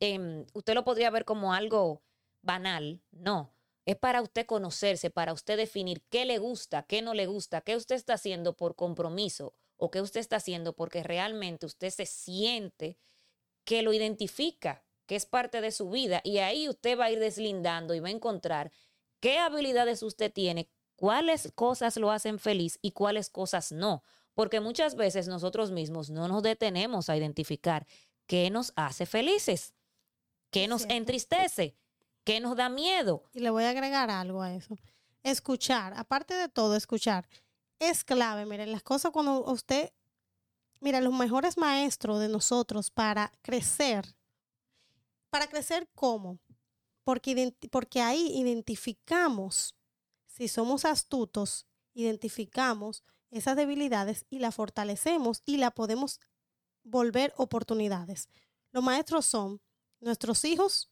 em, 0.00 0.46
usted 0.54 0.74
lo 0.74 0.84
podría 0.84 1.10
ver 1.10 1.24
como 1.24 1.52
algo 1.52 2.02
banal. 2.42 3.02
No, 3.10 3.52
es 3.86 3.96
para 3.96 4.20
usted 4.20 4.46
conocerse, 4.46 5.10
para 5.10 5.32
usted 5.32 5.56
definir 5.56 6.02
qué 6.10 6.24
le 6.24 6.38
gusta, 6.38 6.82
qué 6.82 7.02
no 7.02 7.14
le 7.14 7.26
gusta, 7.26 7.60
qué 7.60 7.76
usted 7.76 7.94
está 7.94 8.14
haciendo 8.14 8.56
por 8.56 8.74
compromiso 8.74 9.54
o 9.76 9.92
qué 9.92 10.00
usted 10.00 10.20
está 10.20 10.36
haciendo 10.36 10.74
porque 10.74 11.04
realmente 11.04 11.66
usted 11.66 11.90
se 11.90 12.04
siente 12.04 12.98
que 13.64 13.82
lo 13.82 13.92
identifica, 13.92 14.84
que 15.06 15.14
es 15.14 15.24
parte 15.24 15.60
de 15.60 15.70
su 15.70 15.88
vida. 15.88 16.20
Y 16.24 16.38
ahí 16.38 16.68
usted 16.68 16.98
va 16.98 17.06
a 17.06 17.10
ir 17.12 17.20
deslindando 17.20 17.94
y 17.94 18.00
va 18.00 18.08
a 18.08 18.12
encontrar 18.12 18.72
qué 19.20 19.38
habilidades 19.38 20.02
usted 20.02 20.32
tiene, 20.32 20.68
cuáles 20.96 21.52
cosas 21.54 21.96
lo 21.96 22.10
hacen 22.10 22.40
feliz 22.40 22.80
y 22.82 22.90
cuáles 22.90 23.30
cosas 23.30 23.70
no. 23.70 24.02
Porque 24.34 24.58
muchas 24.60 24.96
veces 24.96 25.28
nosotros 25.28 25.70
mismos 25.70 26.10
no 26.10 26.26
nos 26.26 26.42
detenemos 26.42 27.08
a 27.08 27.16
identificar 27.16 27.86
qué 28.26 28.50
nos 28.50 28.72
hace 28.74 29.06
felices, 29.06 29.74
qué 30.50 30.66
nos 30.66 30.86
entristece, 30.88 31.76
qué 32.26 32.40
nos 32.40 32.56
da 32.56 32.68
miedo. 32.68 33.22
Y 33.32 33.40
le 33.40 33.50
voy 33.50 33.64
a 33.64 33.70
agregar 33.70 34.10
algo 34.10 34.42
a 34.42 34.52
eso. 34.52 34.76
Escuchar, 35.22 35.94
aparte 35.96 36.34
de 36.34 36.48
todo, 36.48 36.76
escuchar 36.76 37.26
es 37.78 38.04
clave. 38.04 38.44
Miren, 38.44 38.72
las 38.72 38.82
cosas 38.82 39.12
cuando 39.12 39.44
usted, 39.44 39.92
mira, 40.80 41.00
los 41.00 41.14
mejores 41.14 41.56
maestros 41.56 42.18
de 42.20 42.28
nosotros 42.28 42.90
para 42.90 43.32
crecer, 43.42 44.16
para 45.30 45.46
crecer 45.46 45.88
cómo? 45.94 46.38
Porque, 47.04 47.54
porque 47.70 48.02
ahí 48.02 48.32
identificamos, 48.36 49.76
si 50.26 50.48
somos 50.48 50.84
astutos, 50.84 51.66
identificamos 51.94 53.04
esas 53.30 53.54
debilidades 53.56 54.26
y 54.30 54.40
la 54.40 54.50
fortalecemos 54.50 55.42
y 55.44 55.58
la 55.58 55.70
podemos 55.70 56.18
volver 56.82 57.32
oportunidades. 57.36 58.28
Los 58.72 58.82
maestros 58.82 59.26
son 59.26 59.60
nuestros 60.00 60.44
hijos, 60.44 60.90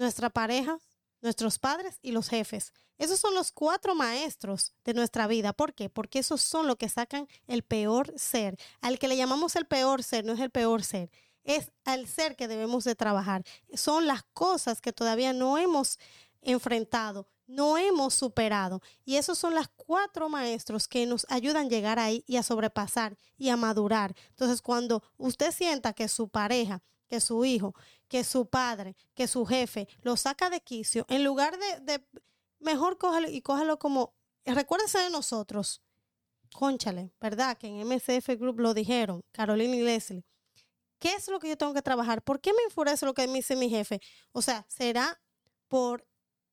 nuestra 0.00 0.30
pareja, 0.30 0.78
nuestros 1.20 1.58
padres 1.58 1.98
y 2.02 2.12
los 2.12 2.28
jefes. 2.28 2.72
Esos 2.98 3.20
son 3.20 3.34
los 3.34 3.52
cuatro 3.52 3.94
maestros 3.94 4.74
de 4.84 4.94
nuestra 4.94 5.26
vida. 5.26 5.52
¿Por 5.52 5.74
qué? 5.74 5.88
Porque 5.90 6.18
esos 6.18 6.40
son 6.40 6.66
los 6.66 6.76
que 6.76 6.88
sacan 6.88 7.28
el 7.46 7.62
peor 7.62 8.12
ser. 8.16 8.56
Al 8.80 8.98
que 8.98 9.08
le 9.08 9.16
llamamos 9.16 9.56
el 9.56 9.66
peor 9.66 10.02
ser, 10.02 10.24
no 10.24 10.32
es 10.32 10.40
el 10.40 10.50
peor 10.50 10.82
ser, 10.82 11.10
es 11.44 11.72
al 11.84 12.06
ser 12.06 12.34
que 12.34 12.48
debemos 12.48 12.84
de 12.84 12.94
trabajar. 12.94 13.44
Son 13.74 14.06
las 14.06 14.22
cosas 14.32 14.80
que 14.80 14.92
todavía 14.92 15.32
no 15.32 15.58
hemos 15.58 15.98
enfrentado, 16.42 17.26
no 17.46 17.76
hemos 17.76 18.14
superado. 18.14 18.80
Y 19.04 19.16
esos 19.16 19.38
son 19.38 19.54
los 19.54 19.68
cuatro 19.68 20.30
maestros 20.30 20.88
que 20.88 21.04
nos 21.04 21.26
ayudan 21.28 21.66
a 21.66 21.68
llegar 21.68 21.98
ahí 21.98 22.24
y 22.26 22.36
a 22.36 22.42
sobrepasar 22.42 23.18
y 23.36 23.50
a 23.50 23.56
madurar. 23.56 24.14
Entonces, 24.30 24.62
cuando 24.62 25.02
usted 25.18 25.52
sienta 25.52 25.92
que 25.92 26.08
su 26.08 26.28
pareja, 26.28 26.82
que 27.10 27.20
su 27.20 27.44
hijo, 27.44 27.74
que 28.06 28.22
su 28.22 28.48
padre, 28.48 28.94
que 29.14 29.26
su 29.26 29.44
jefe 29.44 29.88
lo 30.02 30.16
saca 30.16 30.48
de 30.48 30.60
quicio, 30.60 31.04
en 31.08 31.24
lugar 31.24 31.58
de, 31.58 32.06
mejor 32.60 32.98
cógelo 32.98 33.28
y 33.28 33.42
cógelo 33.42 33.80
como, 33.80 34.14
recuérdese 34.44 34.98
de 35.00 35.10
nosotros, 35.10 35.82
conchale, 36.54 37.12
¿verdad? 37.20 37.58
Que 37.58 37.66
en 37.66 37.84
MCF 37.88 38.28
Group 38.38 38.60
lo 38.60 38.74
dijeron, 38.74 39.24
Carolina 39.32 39.74
y 39.74 39.82
Leslie. 39.82 40.24
¿Qué 41.00 41.14
es 41.14 41.26
lo 41.26 41.40
que 41.40 41.48
yo 41.48 41.58
tengo 41.58 41.74
que 41.74 41.82
trabajar? 41.82 42.22
¿Por 42.22 42.40
qué 42.40 42.52
me 42.52 42.62
enfurece 42.62 43.06
lo 43.06 43.14
que 43.14 43.26
me 43.26 43.34
dice 43.34 43.56
mi 43.56 43.68
jefe? 43.68 44.00
O 44.30 44.40
sea, 44.40 44.64
será 44.68 45.20
por 45.66 46.06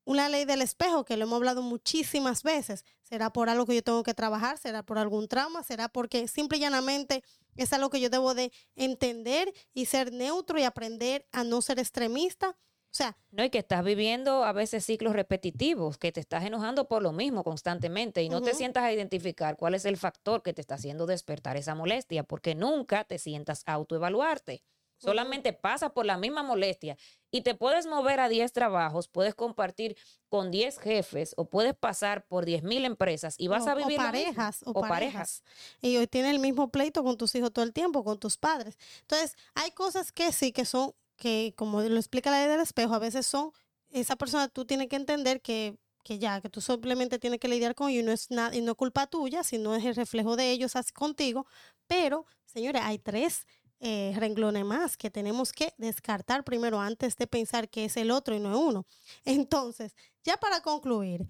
una 0.04 0.28
ley 0.28 0.44
del 0.44 0.62
espejo, 0.62 1.04
que 1.04 1.16
lo 1.16 1.24
hemos 1.24 1.36
hablado 1.36 1.62
muchísimas 1.62 2.42
veces. 2.42 2.84
¿Será 3.02 3.30
por 3.30 3.48
algo 3.48 3.64
que 3.64 3.76
yo 3.76 3.82
tengo 3.84 4.02
que 4.02 4.14
trabajar? 4.14 4.58
¿Será 4.58 4.82
por 4.82 4.98
algún 4.98 5.28
trauma? 5.28 5.62
¿Será 5.62 5.88
porque 5.88 6.26
simple 6.26 6.58
y 6.58 6.62
llanamente 6.62 7.22
es 7.56 7.72
algo 7.72 7.90
que 7.90 8.00
yo 8.00 8.10
debo 8.10 8.34
de 8.34 8.52
entender 8.76 9.52
y 9.74 9.86
ser 9.86 10.12
neutro 10.12 10.58
y 10.58 10.64
aprender 10.64 11.26
a 11.32 11.44
no 11.44 11.62
ser 11.62 11.78
extremista? 11.78 12.56
O 12.90 12.94
sea, 12.94 13.18
no, 13.30 13.44
y 13.44 13.50
que 13.50 13.58
estás 13.58 13.84
viviendo 13.84 14.44
a 14.44 14.52
veces 14.52 14.84
ciclos 14.84 15.12
repetitivos, 15.12 15.98
que 15.98 16.10
te 16.10 16.20
estás 16.20 16.44
enojando 16.44 16.88
por 16.88 17.02
lo 17.02 17.12
mismo 17.12 17.44
constantemente 17.44 18.22
y 18.22 18.30
no 18.30 18.40
te 18.40 18.54
sientas 18.54 18.82
a 18.82 18.92
identificar 18.92 19.56
cuál 19.56 19.74
es 19.74 19.84
el 19.84 19.98
factor 19.98 20.42
que 20.42 20.54
te 20.54 20.62
está 20.62 20.76
haciendo 20.76 21.04
despertar 21.04 21.58
esa 21.58 21.74
molestia, 21.74 22.24
porque 22.24 22.54
nunca 22.54 23.04
te 23.04 23.18
sientas 23.18 23.62
a 23.66 23.74
autoevaluarte. 23.74 24.62
Solamente 24.98 25.52
pasa 25.52 25.90
por 25.90 26.06
la 26.06 26.18
misma 26.18 26.42
molestia 26.42 26.96
y 27.30 27.42
te 27.42 27.54
puedes 27.54 27.86
mover 27.86 28.20
a 28.20 28.28
10 28.28 28.52
trabajos, 28.52 29.08
puedes 29.08 29.34
compartir 29.34 29.96
con 30.28 30.50
10 30.50 30.78
jefes 30.78 31.34
o 31.36 31.48
puedes 31.48 31.74
pasar 31.74 32.26
por 32.26 32.44
10 32.44 32.62
mil 32.64 32.84
empresas 32.84 33.36
y 33.38 33.48
vas 33.48 33.66
a 33.66 33.74
vivir. 33.74 33.98
O 33.98 34.02
parejas, 34.02 34.60
o, 34.64 34.80
parejas. 34.80 35.42
Y 35.80 35.96
hoy 35.96 36.06
tienes 36.06 36.32
el 36.32 36.40
mismo 36.40 36.70
pleito 36.70 37.04
con 37.04 37.16
tus 37.16 37.34
hijos 37.34 37.52
todo 37.52 37.64
el 37.64 37.72
tiempo, 37.72 38.04
con 38.04 38.18
tus 38.18 38.36
padres. 38.36 38.76
Entonces, 39.02 39.36
hay 39.54 39.70
cosas 39.70 40.12
que 40.12 40.32
sí, 40.32 40.52
que 40.52 40.64
son, 40.64 40.92
que 41.16 41.54
como 41.56 41.80
lo 41.80 41.96
explica 41.96 42.30
la 42.30 42.40
ley 42.40 42.48
del 42.48 42.60
espejo, 42.60 42.94
a 42.94 42.98
veces 42.98 43.26
son, 43.26 43.52
esa 43.90 44.16
persona 44.16 44.48
tú 44.48 44.64
tienes 44.64 44.88
que 44.88 44.96
entender 44.96 45.40
que 45.40 45.78
que 46.08 46.18
ya, 46.18 46.40
que 46.40 46.48
tú 46.48 46.62
simplemente 46.62 47.18
tienes 47.18 47.38
que 47.38 47.48
lidiar 47.48 47.74
con 47.74 47.90
ellos 47.90 48.02
y 48.02 48.06
no 48.06 48.12
es 48.12 48.30
nada, 48.30 48.56
y 48.56 48.62
no 48.62 48.74
culpa 48.74 49.06
tuya, 49.06 49.44
sino 49.44 49.74
es 49.74 49.84
el 49.84 49.94
reflejo 49.94 50.36
de 50.36 50.50
ellos 50.50 50.74
así 50.74 50.90
contigo. 50.90 51.46
Pero, 51.86 52.24
señores, 52.46 52.80
hay 52.82 52.98
tres 52.98 53.46
eh, 53.80 54.12
renglones 54.16 54.64
más 54.64 54.96
que 54.96 55.10
tenemos 55.10 55.52
que 55.52 55.72
descartar 55.78 56.44
primero 56.44 56.80
antes 56.80 57.16
de 57.16 57.26
pensar 57.26 57.68
que 57.68 57.84
es 57.84 57.96
el 57.96 58.10
otro 58.10 58.34
y 58.34 58.40
no 58.40 58.50
es 58.50 58.56
uno. 58.56 58.86
Entonces, 59.24 59.94
ya 60.24 60.36
para 60.36 60.60
concluir, 60.60 61.28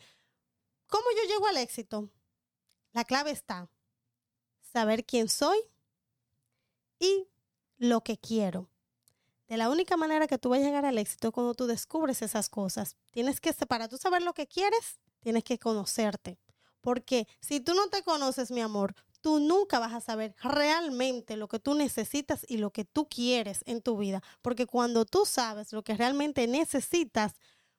¿cómo 0.87 1.05
yo 1.17 1.29
llego 1.29 1.47
al 1.47 1.59
éxito? 1.59 2.11
La 2.93 3.05
clave 3.05 3.31
está 3.31 3.69
saber 4.73 5.05
quién 5.05 5.29
soy 5.29 5.59
y 6.99 7.29
lo 7.77 8.03
que 8.03 8.19
quiero. 8.19 8.69
De 9.49 9.57
la 9.57 9.71
única 9.71 9.97
manera 9.97 10.27
que 10.27 10.39
tú 10.39 10.51
vas 10.51 10.61
a 10.61 10.63
llegar 10.63 10.85
al 10.85 10.99
éxito 10.99 11.33
cuando 11.33 11.55
tú 11.55 11.67
descubres 11.67 12.21
esas 12.21 12.49
cosas. 12.49 12.97
Tienes 13.11 13.41
que, 13.41 13.53
para 13.67 13.89
tú 13.89 13.97
saber 13.97 14.23
lo 14.23 14.35
que 14.35 14.47
quieres, 14.47 14.99
tienes 15.21 15.43
que 15.43 15.59
conocerte. 15.59 16.39
Porque 16.81 17.27
si 17.41 17.61
tú 17.61 17.75
no 17.75 17.89
te 17.89 18.03
conoces, 18.03 18.51
mi 18.51 18.61
amor, 18.61 18.95
tú 19.21 19.41
nunca 19.41 19.79
vas 19.79 19.93
a 19.93 20.01
saber 20.01 20.35
realmente 20.43 21.37
lo 21.37 21.49
que 21.49 21.59
tú 21.59 21.75
necesitas 21.75 22.45
y 22.49 22.59
lo 22.59 22.71
que 22.71 22.85
tú 22.85 23.09
quieres 23.09 23.63
en 23.67 23.83
tu 23.83 23.97
vida. 23.97 24.23
Porque 24.43 24.67
cuando 24.67 25.05
tú 25.05 25.27
sabes 25.27 25.73
lo 25.73 25.83
que 25.83 25.95
realmente 25.97 26.47
necesitas, 26.47 27.35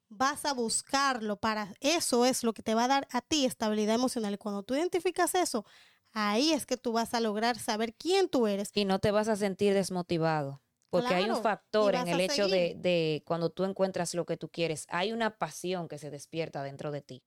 vas 0.10 0.46
a 0.46 0.54
buscarlo 0.54 1.38
para 1.38 1.74
eso 1.80 2.26
es 2.26 2.44
lo 2.44 2.54
que 2.54 2.64
te 2.64 2.74
va 2.74 2.86
a 2.86 2.88
dar 2.88 3.08
a 3.12 3.22
ti 3.22 3.46
estabilidad 3.46 3.96
emocional. 3.96 4.34
Y 4.34 4.38
cuando 4.38 4.64
tú 4.64 4.76
identificas 4.76 5.36
eso, 5.36 5.66
ahí 6.12 6.52
es 6.52 6.66
que 6.66 6.78
tú 6.78 6.92
vas 6.92 7.14
a 7.14 7.20
lograr 7.20 7.58
saber 7.58 7.94
quién 7.94 8.28
tú 8.28 8.48
eres. 8.48 8.72
Y 8.74 8.86
no 8.86 9.00
te 9.00 9.12
vas 9.12 9.28
a 9.28 9.36
sentir 9.36 9.74
desmotivado. 9.74 10.62
Porque 10.90 11.14
hay 11.14 11.30
un 11.30 11.42
factor 11.44 11.94
en 11.94 12.08
el 12.08 12.20
hecho 12.20 12.48
de, 12.48 12.76
de 12.76 13.22
cuando 13.28 13.52
tú 13.52 13.64
encuentras 13.64 14.16
lo 14.16 14.26
que 14.26 14.38
tú 14.38 14.50
quieres, 14.50 14.88
hay 14.90 15.12
una 15.12 15.38
pasión 15.38 15.88
que 15.88 16.00
se 16.00 16.10
despierta 16.10 16.64
dentro 16.64 16.92
de 16.92 17.02
ti. 17.02 17.24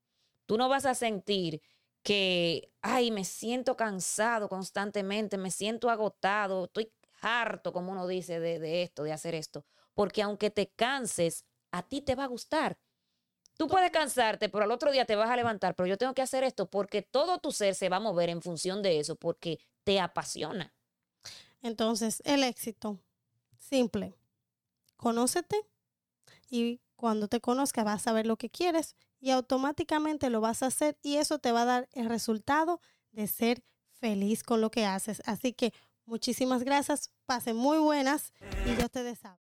Tú 0.46 0.58
no 0.58 0.68
vas 0.68 0.84
a 0.84 0.94
sentir 0.94 1.62
que, 2.02 2.72
ay, 2.82 3.10
me 3.10 3.24
siento 3.24 3.76
cansado 3.76 4.48
constantemente, 4.48 5.38
me 5.38 5.50
siento 5.50 5.90
agotado, 5.90 6.64
estoy 6.64 6.92
harto, 7.20 7.72
como 7.72 7.92
uno 7.92 8.06
dice, 8.06 8.40
de, 8.40 8.82
esto, 8.82 9.04
de 9.04 9.12
hacer 9.12 9.34
esto. 9.34 9.64
Porque 9.94 10.22
aunque 10.22 10.50
te 10.50 10.68
canses, 10.70 11.44
a 11.70 11.82
ti 11.82 12.00
te 12.00 12.14
va 12.14 12.24
a 12.24 12.28
gustar. 12.28 12.78
Tú 13.56 13.68
puedes 13.68 13.90
cansarte, 13.90 14.48
pero 14.48 14.64
al 14.64 14.72
otro 14.72 14.90
día 14.90 15.04
te 15.04 15.14
vas 15.14 15.30
a 15.30 15.36
levantar, 15.36 15.74
pero 15.74 15.86
yo 15.86 15.98
tengo 15.98 16.14
que 16.14 16.22
hacer 16.22 16.42
esto 16.42 16.68
porque 16.68 17.02
todo 17.02 17.38
tu 17.38 17.52
ser 17.52 17.74
se 17.74 17.88
va 17.88 17.98
a 17.98 18.00
mover 18.00 18.30
en 18.30 18.42
función 18.42 18.82
de 18.82 18.98
eso, 18.98 19.14
porque 19.14 19.60
te 19.84 20.00
apasiona. 20.00 20.74
Entonces, 21.60 22.22
el 22.24 22.42
éxito, 22.42 22.98
simple. 23.58 24.14
Conócete 24.96 25.56
y 26.50 26.80
cuando 26.96 27.28
te 27.28 27.40
conozcas 27.40 27.84
vas 27.84 28.00
a 28.00 28.04
saber 28.04 28.26
lo 28.26 28.36
que 28.36 28.50
quieres 28.50 28.96
y 29.22 29.30
automáticamente 29.30 30.28
lo 30.28 30.40
vas 30.40 30.62
a 30.62 30.66
hacer 30.66 30.98
y 31.00 31.16
eso 31.16 31.38
te 31.38 31.52
va 31.52 31.62
a 31.62 31.66
dar 31.66 31.88
el 31.92 32.08
resultado 32.08 32.80
de 33.12 33.28
ser 33.28 33.62
feliz 33.92 34.42
con 34.42 34.60
lo 34.60 34.70
que 34.70 34.84
haces. 34.84 35.22
Así 35.24 35.52
que 35.52 35.72
muchísimas 36.04 36.64
gracias, 36.64 37.12
pasen 37.24 37.56
muy 37.56 37.78
buenas 37.78 38.32
y 38.66 38.78
yo 38.78 38.88
te 38.88 39.04
deseo. 39.04 39.41